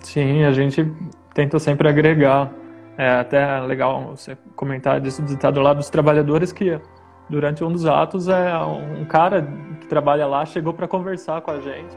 [0.00, 0.90] Sim, a gente
[1.34, 2.50] tenta sempre agregar.
[2.96, 6.80] É até legal você comentar desse ditado lá dos trabalhadores que
[7.28, 9.46] durante um dos atos é um cara
[9.82, 11.94] que trabalha lá chegou para conversar com a gente,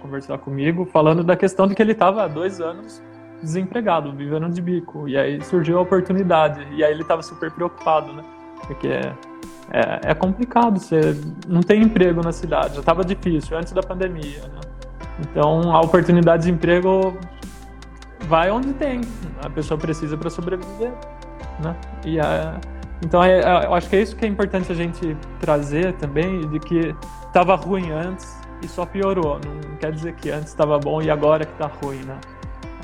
[0.00, 3.02] conversar comigo, falando da questão de que ele estava há dois anos
[3.42, 5.06] desempregado, vivendo de bico.
[5.06, 6.66] E aí surgiu a oportunidade.
[6.72, 8.24] E aí ele estava super preocupado, né?
[8.66, 8.88] Porque
[9.70, 11.16] é, é, complicado, você
[11.46, 14.60] não tem emprego na cidade, já estava difícil antes da pandemia, né?
[15.20, 17.16] Então a oportunidade de emprego
[18.20, 19.00] vai onde tem,
[19.42, 20.92] a pessoa precisa para sobreviver,
[21.60, 21.76] né?
[22.04, 22.58] E a,
[23.04, 26.48] então é, é, eu acho que é isso que é importante a gente trazer também,
[26.48, 26.94] de que
[27.26, 29.38] estava ruim antes e só piorou.
[29.44, 32.18] Não quer dizer que antes estava bom e agora que está ruim, né?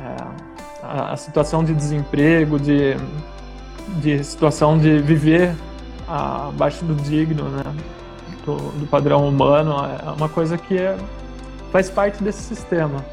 [0.00, 2.94] É, a, a, situação de desemprego, de,
[4.00, 5.54] de situação de viver
[6.08, 7.62] abaixo do digno, né?
[8.44, 9.74] Do, do padrão humano,
[10.06, 10.96] é uma coisa que é,
[11.72, 13.04] faz parte desse sistema.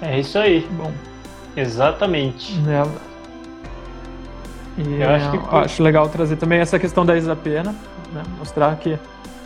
[0.00, 0.66] É isso aí.
[0.72, 0.92] Bom.
[1.56, 2.54] Exatamente.
[2.68, 3.10] É.
[4.78, 5.56] E eu acho, que...
[5.56, 7.74] acho legal trazer também essa questão da Isa Pena,
[8.12, 8.22] né?
[8.38, 8.98] mostrar que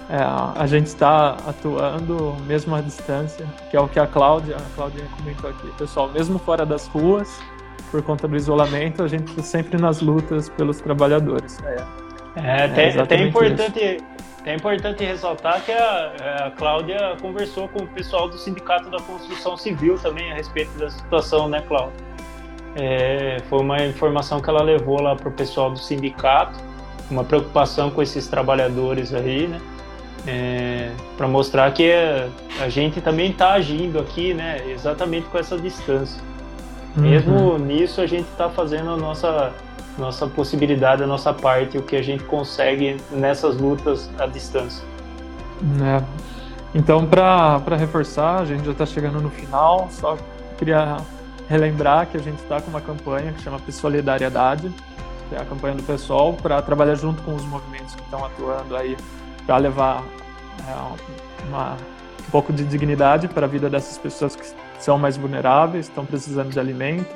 [0.09, 4.77] é, a gente está atuando mesmo à distância, que é o que a Cláudia, a
[4.77, 5.67] Cláudia comentou aqui.
[5.79, 7.41] Pessoal, mesmo fora das ruas,
[7.95, 11.63] por conta do isolamento, a gente está sempre nas lutas pelos trabalhadores.
[11.63, 11.77] É,
[12.35, 14.03] é até, é até importante,
[14.45, 19.57] é importante ressaltar que a, a Cláudia conversou com o pessoal do Sindicato da Construção
[19.57, 21.95] Civil também a respeito da situação, né, Cláudia?
[22.75, 26.59] É, foi uma informação que ela levou lá para o pessoal do sindicato,
[27.09, 29.61] uma preocupação com esses trabalhadores aí, né?
[30.27, 32.29] É, para mostrar que a,
[32.61, 34.69] a gente também está agindo aqui, né?
[34.69, 36.34] Exatamente com essa distância.
[36.97, 37.03] Uhum.
[37.03, 39.53] Mesmo nisso, a gente está fazendo a nossa,
[39.99, 44.85] nossa possibilidade, a nossa parte, o que a gente consegue nessas lutas à distância.
[45.83, 46.03] É.
[46.75, 50.17] Então, para reforçar, a gente já está chegando no final, só
[50.59, 50.97] queria
[51.49, 54.73] relembrar que a gente está com uma campanha que chama Solidariedade,
[55.29, 58.77] que é a campanha do pessoal, para trabalhar junto com os movimentos que estão atuando
[58.77, 58.97] aí,
[59.47, 60.03] para levar
[60.67, 61.77] é, uma,
[62.27, 64.45] um pouco de dignidade para a vida dessas pessoas que
[64.79, 67.15] são mais vulneráveis, estão precisando de alimento.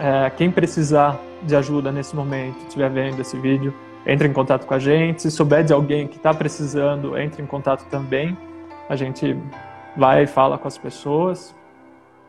[0.00, 3.74] É, quem precisar de ajuda nesse momento, estiver vendo esse vídeo,
[4.06, 5.22] entre em contato com a gente.
[5.22, 8.36] Se souber de alguém que está precisando, entre em contato também.
[8.88, 9.36] A gente
[9.96, 11.54] vai e fala com as pessoas,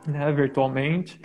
[0.06, 1.20] né, virtualmente.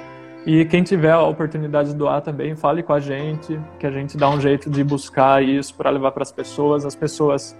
[0.46, 4.16] E quem tiver a oportunidade de doar também, fale com a gente, que a gente
[4.16, 6.84] dá um jeito de buscar isso para levar para as pessoas.
[6.84, 7.58] As pessoas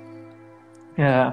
[0.96, 1.32] é,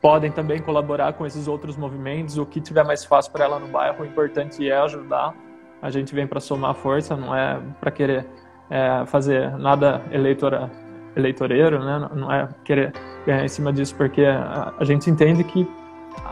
[0.00, 2.38] podem também colaborar com esses outros movimentos.
[2.38, 5.34] O que tiver mais fácil para ela no bairro, o importante é ajudar.
[5.82, 8.26] A gente vem para somar força, não é para querer
[8.68, 10.70] é, fazer nada eleitora,
[11.16, 12.08] eleitoreiro, né?
[12.14, 12.92] não é querer
[13.26, 15.68] ganhar em cima disso, porque a, a gente entende que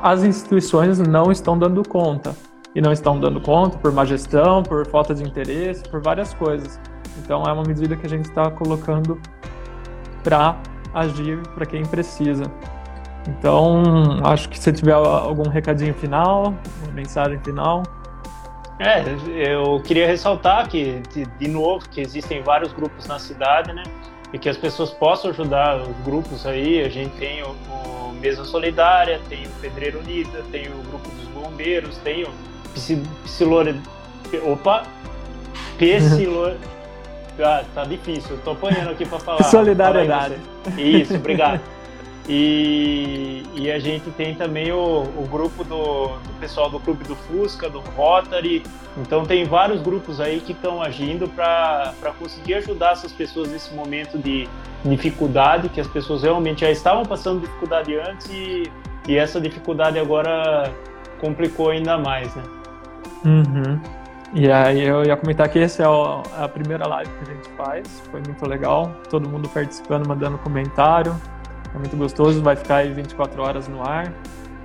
[0.02, 2.34] as instituições não estão dando conta.
[2.74, 6.78] E não estão dando conta por má gestão, por falta de interesse, por várias coisas.
[7.18, 9.18] Então é uma medida que a gente está colocando
[10.22, 10.56] para
[10.94, 12.44] agir para quem precisa.
[13.28, 13.82] Então,
[14.24, 17.82] acho que se tiver algum recadinho final, uma mensagem final.
[18.78, 19.02] É,
[19.52, 21.02] eu queria ressaltar que,
[21.38, 23.82] de novo, que existem vários grupos na cidade, né?
[24.32, 26.82] E que as pessoas possam ajudar os grupos aí.
[26.82, 31.28] A gente tem o, o Mesa Solidária, tem o Pedreiro Unida, tem o Grupo dos
[31.28, 32.30] Bombeiros, tem o
[33.24, 33.80] Psilore...
[34.44, 34.84] Opa!
[35.76, 36.56] Psilore...
[37.40, 39.44] Ah, tá difícil, eu tô apanhando aqui para falar.
[39.44, 40.34] Solidariedade.
[40.76, 41.60] Isso, obrigado.
[42.28, 47.16] E, e a gente tem também o, o grupo do, do, pessoal do Clube do
[47.16, 48.62] Fusca, do Rotary.
[48.98, 54.18] Então tem vários grupos aí que estão agindo para conseguir ajudar essas pessoas nesse momento
[54.18, 54.46] de
[54.84, 58.70] dificuldade, que as pessoas realmente já estavam passando dificuldade antes e,
[59.08, 60.70] e essa dificuldade agora
[61.20, 62.42] complicou ainda mais, né?
[63.24, 63.80] Uhum.
[64.34, 65.86] E aí eu ia comentar que essa é
[66.44, 71.16] a primeira live que a gente faz, foi muito legal, todo mundo participando, mandando comentário,
[71.74, 74.12] é muito gostoso, vai ficar aí 24 horas no ar.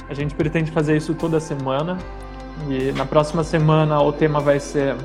[0.10, 1.98] A gente pretende fazer isso toda semana.
[2.70, 4.96] E na próxima semana o tema vai ser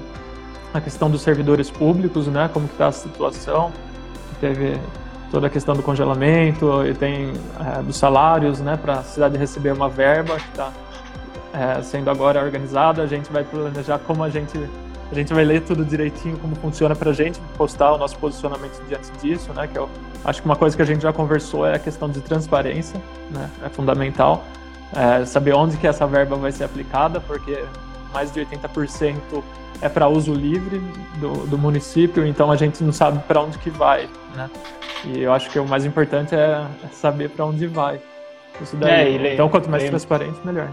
[0.72, 2.51] a questão dos servidores públicos, né?
[2.53, 3.72] Como está a situação.
[4.40, 4.78] Teve
[5.30, 8.76] toda a questão do congelamento e tem é, dos salários, né?
[8.76, 10.72] Para a cidade receber uma verba que está
[11.53, 13.03] é, sendo agora organizada.
[13.03, 14.59] A gente vai planejar como a gente
[15.11, 18.82] a gente vai ler tudo direitinho como funciona para a gente postar o nosso posicionamento
[18.86, 19.66] diante disso, né?
[19.66, 19.88] Que eu
[20.24, 23.00] acho que uma coisa que a gente já conversou é a questão de transparência,
[23.30, 23.50] né?
[23.64, 24.44] É fundamental
[24.94, 27.64] é, saber onde que essa verba vai ser aplicada, porque
[28.12, 29.16] mais de 80%
[29.80, 30.78] é para uso livre
[31.20, 34.50] do, do, município, então a gente não sabe para onde que vai, né?
[35.04, 38.00] E eu acho que o mais importante é, é saber para onde vai.
[38.61, 39.16] Isso daí.
[39.24, 40.68] É, então, quanto mais transparente, melhor.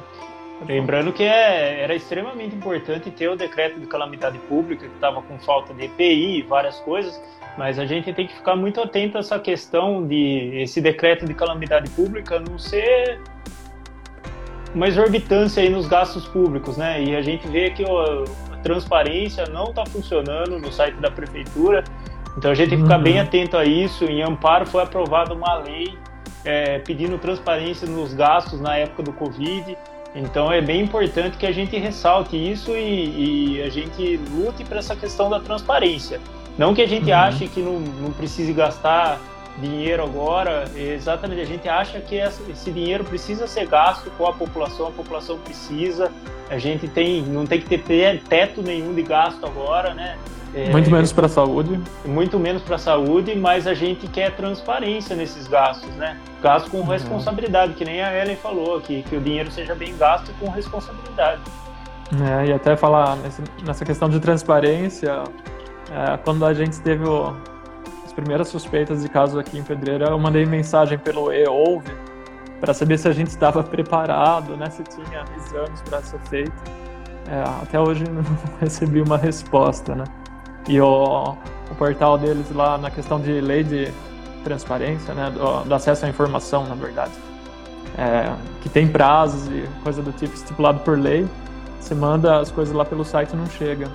[0.68, 5.38] Lembrando que é, era extremamente importante ter o decreto de calamidade pública, que estava com
[5.40, 7.22] falta de EPI e várias coisas,
[7.58, 11.34] mas a gente tem que ficar muito atento a essa questão de esse decreto de
[11.34, 13.20] calamidade pública não ser
[14.74, 17.02] uma exorbitância aí nos gastos públicos, né?
[17.02, 21.84] E a gente vê que a transparência não está funcionando no site da prefeitura,
[22.38, 23.04] então a gente tem que ficar uhum.
[23.04, 24.06] bem atento a isso.
[24.06, 25.98] Em Amparo foi aprovada uma lei
[26.44, 29.78] é, pedindo transparência nos gastos na época do Covid.
[30.16, 34.80] Então é bem importante que a gente ressalte isso e, e a gente lute para
[34.80, 36.22] essa questão da transparência.
[36.58, 37.18] Não que a gente uhum.
[37.18, 39.20] ache que não, não precise gastar
[39.58, 44.88] dinheiro agora, exatamente, a gente acha que esse dinheiro precisa ser gasto com a população,
[44.88, 46.12] a população precisa,
[46.50, 50.18] a gente tem, não tem que ter teto nenhum de gasto agora, né?
[50.54, 51.80] É, muito menos para a saúde.
[52.06, 56.18] Muito menos para a saúde, mas a gente quer transparência nesses gastos, né?
[56.42, 56.86] Gasto com uhum.
[56.86, 61.42] responsabilidade, que nem a Ellen falou aqui, que o dinheiro seja bem gasto com responsabilidade.
[62.22, 63.18] É, e até falar
[63.66, 65.24] nessa questão de transparência,
[65.92, 67.36] é, quando a gente teve o,
[68.06, 71.92] as primeiras suspeitas de casos aqui em Pedreira, eu mandei mensagem pelo e-ouve
[72.62, 76.54] para saber se a gente estava preparado, né, se tinha exames para ser feito.
[77.28, 78.24] É, até hoje não
[78.62, 80.06] recebi uma resposta, né?
[80.68, 81.36] E o,
[81.70, 83.92] o portal deles lá na questão de lei de
[84.44, 87.14] transparência, né, do, do acesso à informação, na verdade,
[87.98, 91.28] é, que tem prazos e coisa do tipo estipulado por lei,
[91.80, 93.88] você manda as coisas lá pelo site e não chega.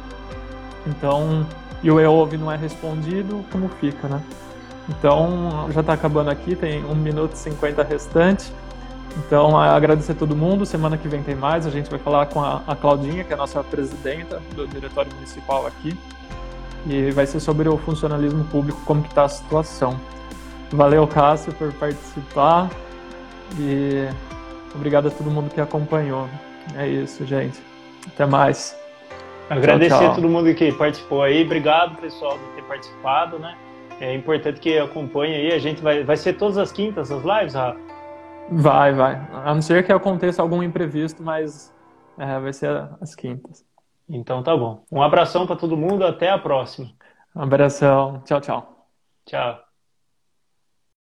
[0.86, 1.46] Então,
[1.82, 4.20] e o EOV não é respondido, como fica, né?
[4.88, 8.52] Então, já está acabando aqui, tem 1 minuto e 50 restante.
[9.18, 10.64] Então, agradecer a todo mundo.
[10.64, 11.66] Semana que vem tem mais.
[11.66, 15.12] A gente vai falar com a, a Claudinha, que é a nossa presidenta do Diretório
[15.14, 15.96] Municipal aqui
[16.86, 19.98] e vai ser sobre o funcionalismo público, como que está a situação.
[20.72, 22.70] Valeu, Cássio, por participar
[23.58, 24.08] e
[24.74, 26.28] obrigado a todo mundo que acompanhou.
[26.76, 27.60] É isso, gente.
[28.06, 28.78] Até mais.
[29.48, 30.12] Agradecer tchau, tchau.
[30.12, 31.44] a todo mundo que participou aí.
[31.44, 33.56] Obrigado, pessoal, por ter participado, né?
[34.00, 35.52] É importante que acompanhe aí.
[35.52, 37.78] A gente vai, vai ser todas as quintas as lives, Rafa?
[38.50, 39.20] Vai, vai.
[39.32, 41.72] A não ser que aconteça algum imprevisto, mas
[42.16, 43.64] é, vai ser as quintas.
[44.10, 44.84] Então tá bom.
[44.92, 46.94] Um abração para todo mundo, até a próxima.
[47.34, 48.22] Um abração.
[48.24, 48.90] Tchau, tchau.
[49.24, 49.69] Tchau.